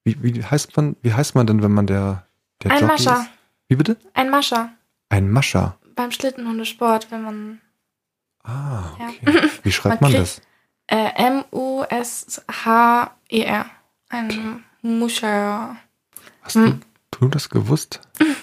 wie, 0.05 0.22
wie 0.22 0.43
heißt 0.43 0.76
man 0.78 0.95
wie 1.01 1.14
heißt 1.14 1.36
man 1.36 1.47
denn, 1.47 1.61
wenn 1.64 1.72
man 1.74 1.88
der 1.88 2.26
der 2.64 2.72
Ein 2.72 2.82
Jockey 2.82 2.91
Mascher. 2.93 3.20
Ist? 3.22 3.30
Wie 3.70 3.76
bitte? 3.76 3.97
Ein 4.14 4.30
Mascher 4.30 4.70
Ein 5.09 5.32
Mascher. 5.32 5.78
beim 5.95 6.11
Schlittenhundesport, 6.11 7.09
wenn 7.11 7.24
man 7.24 7.61
Ah, 8.43 8.91
Ja. 8.99 9.07
okay. 9.09 9.49
Wie 9.64 9.72
schreibt 9.74 10.01
Man 10.01 10.11
man 10.11 10.22
das? 10.22 10.41
äh, 10.88 11.09
M-U-S-H-E-R. 12.36 13.66
Ein 14.09 14.64
Muscher. 14.82 15.76
Hast 16.41 16.55
du, 16.57 16.80
du 17.11 17.28
das 17.30 17.49
gewusst? 17.49 18.01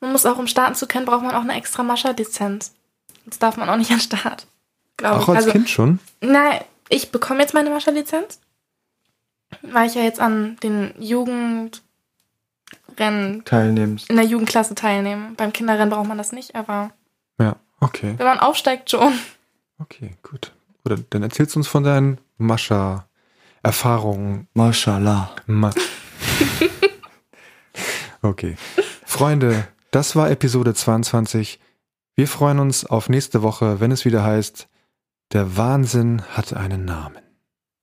Man 0.00 0.12
muss 0.12 0.26
auch, 0.26 0.38
um 0.38 0.46
starten 0.46 0.74
zu 0.74 0.86
können, 0.86 1.06
braucht 1.06 1.22
man 1.22 1.34
auch 1.34 1.42
eine 1.42 1.54
extra 1.56 1.82
Mascha-Lizenz. 1.82 2.72
Das 3.26 3.38
darf 3.38 3.56
man 3.56 3.68
auch 3.68 3.76
nicht 3.76 3.90
an 3.90 4.00
Start. 4.00 4.46
Glaube 4.96 5.20
Auch 5.20 5.28
als 5.28 5.38
also, 5.38 5.52
Kind 5.52 5.68
schon? 5.68 5.98
Nein, 6.20 6.60
ich 6.88 7.10
bekomme 7.12 7.40
jetzt 7.40 7.54
meine 7.54 7.70
Mascha-Lizenz, 7.70 8.40
weil 9.62 9.88
ich 9.88 9.94
ja 9.94 10.02
jetzt 10.02 10.20
an 10.20 10.56
den 10.62 10.94
Jugendrennen 10.98 11.80
Teilnimmst. 13.44 14.08
in 14.10 14.16
der 14.16 14.24
Jugendklasse 14.24 14.74
teilnehme. 14.74 15.32
Beim 15.36 15.52
Kinderrennen 15.52 15.90
braucht 15.90 16.08
man 16.08 16.18
das 16.18 16.32
nicht, 16.32 16.54
aber 16.54 16.90
Ja, 17.38 17.56
okay. 17.80 18.14
wenn 18.16 18.26
man 18.26 18.40
aufsteigt 18.40 18.90
schon. 18.90 19.12
Okay, 19.78 20.16
gut. 20.22 20.52
Oder 20.84 20.96
dann 21.10 21.22
erzählst 21.22 21.54
du 21.54 21.60
uns 21.60 21.68
von 21.68 21.84
deinen 21.84 22.18
Mascha-Erfahrungen. 22.38 24.48
Mashallah. 24.54 25.30
Ma 25.46 25.70
okay. 28.22 28.56
Freunde, 29.04 29.68
das 29.90 30.16
war 30.16 30.30
Episode 30.30 30.74
22. 30.74 31.60
Wir 32.14 32.28
freuen 32.28 32.58
uns 32.58 32.84
auf 32.84 33.08
nächste 33.08 33.42
Woche, 33.42 33.80
wenn 33.80 33.92
es 33.92 34.04
wieder 34.04 34.22
heißt, 34.24 34.68
der 35.32 35.56
Wahnsinn 35.56 36.22
hat 36.30 36.52
einen 36.52 36.84
Namen. 36.84 37.22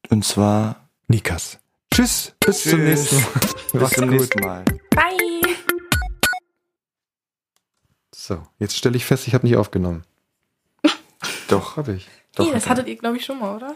Und 0.10 0.26
zwar 0.26 0.90
Nikas. 1.08 1.60
Tschüss, 1.92 2.34
bis 2.46 2.64
zum 2.64 2.80
Tschüss. 2.80 3.12
nächsten 3.12 3.16
Mal. 3.22 3.32
bis 3.86 3.90
zum 3.92 4.08
gut. 4.10 4.20
nächsten 4.20 4.40
Mal. 4.42 4.66
Bye! 4.92 5.56
So, 8.14 8.44
jetzt 8.60 8.76
stelle 8.76 8.98
ich 8.98 9.06
fest, 9.06 9.28
ich 9.28 9.34
habe 9.34 9.46
nicht 9.46 9.56
aufgenommen. 9.56 10.04
Doch. 11.48 11.78
Habe 11.78 11.94
ich. 11.94 12.08
Doch, 12.36 12.48
Ih, 12.48 12.52
das 12.52 12.66
hat 12.66 12.72
hattet 12.72 12.88
ihr, 12.88 12.98
glaube 12.98 13.18
ich, 13.18 13.26
schon 13.26 13.40
mal, 13.40 13.56
oder? 13.56 13.76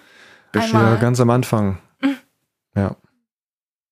Bestimmt. 0.51 0.73
Ja, 0.73 0.79
Einmal. 0.79 0.99
ganz 0.99 1.19
am 1.19 1.29
Anfang. 1.29 1.79
Ja. 2.75 2.95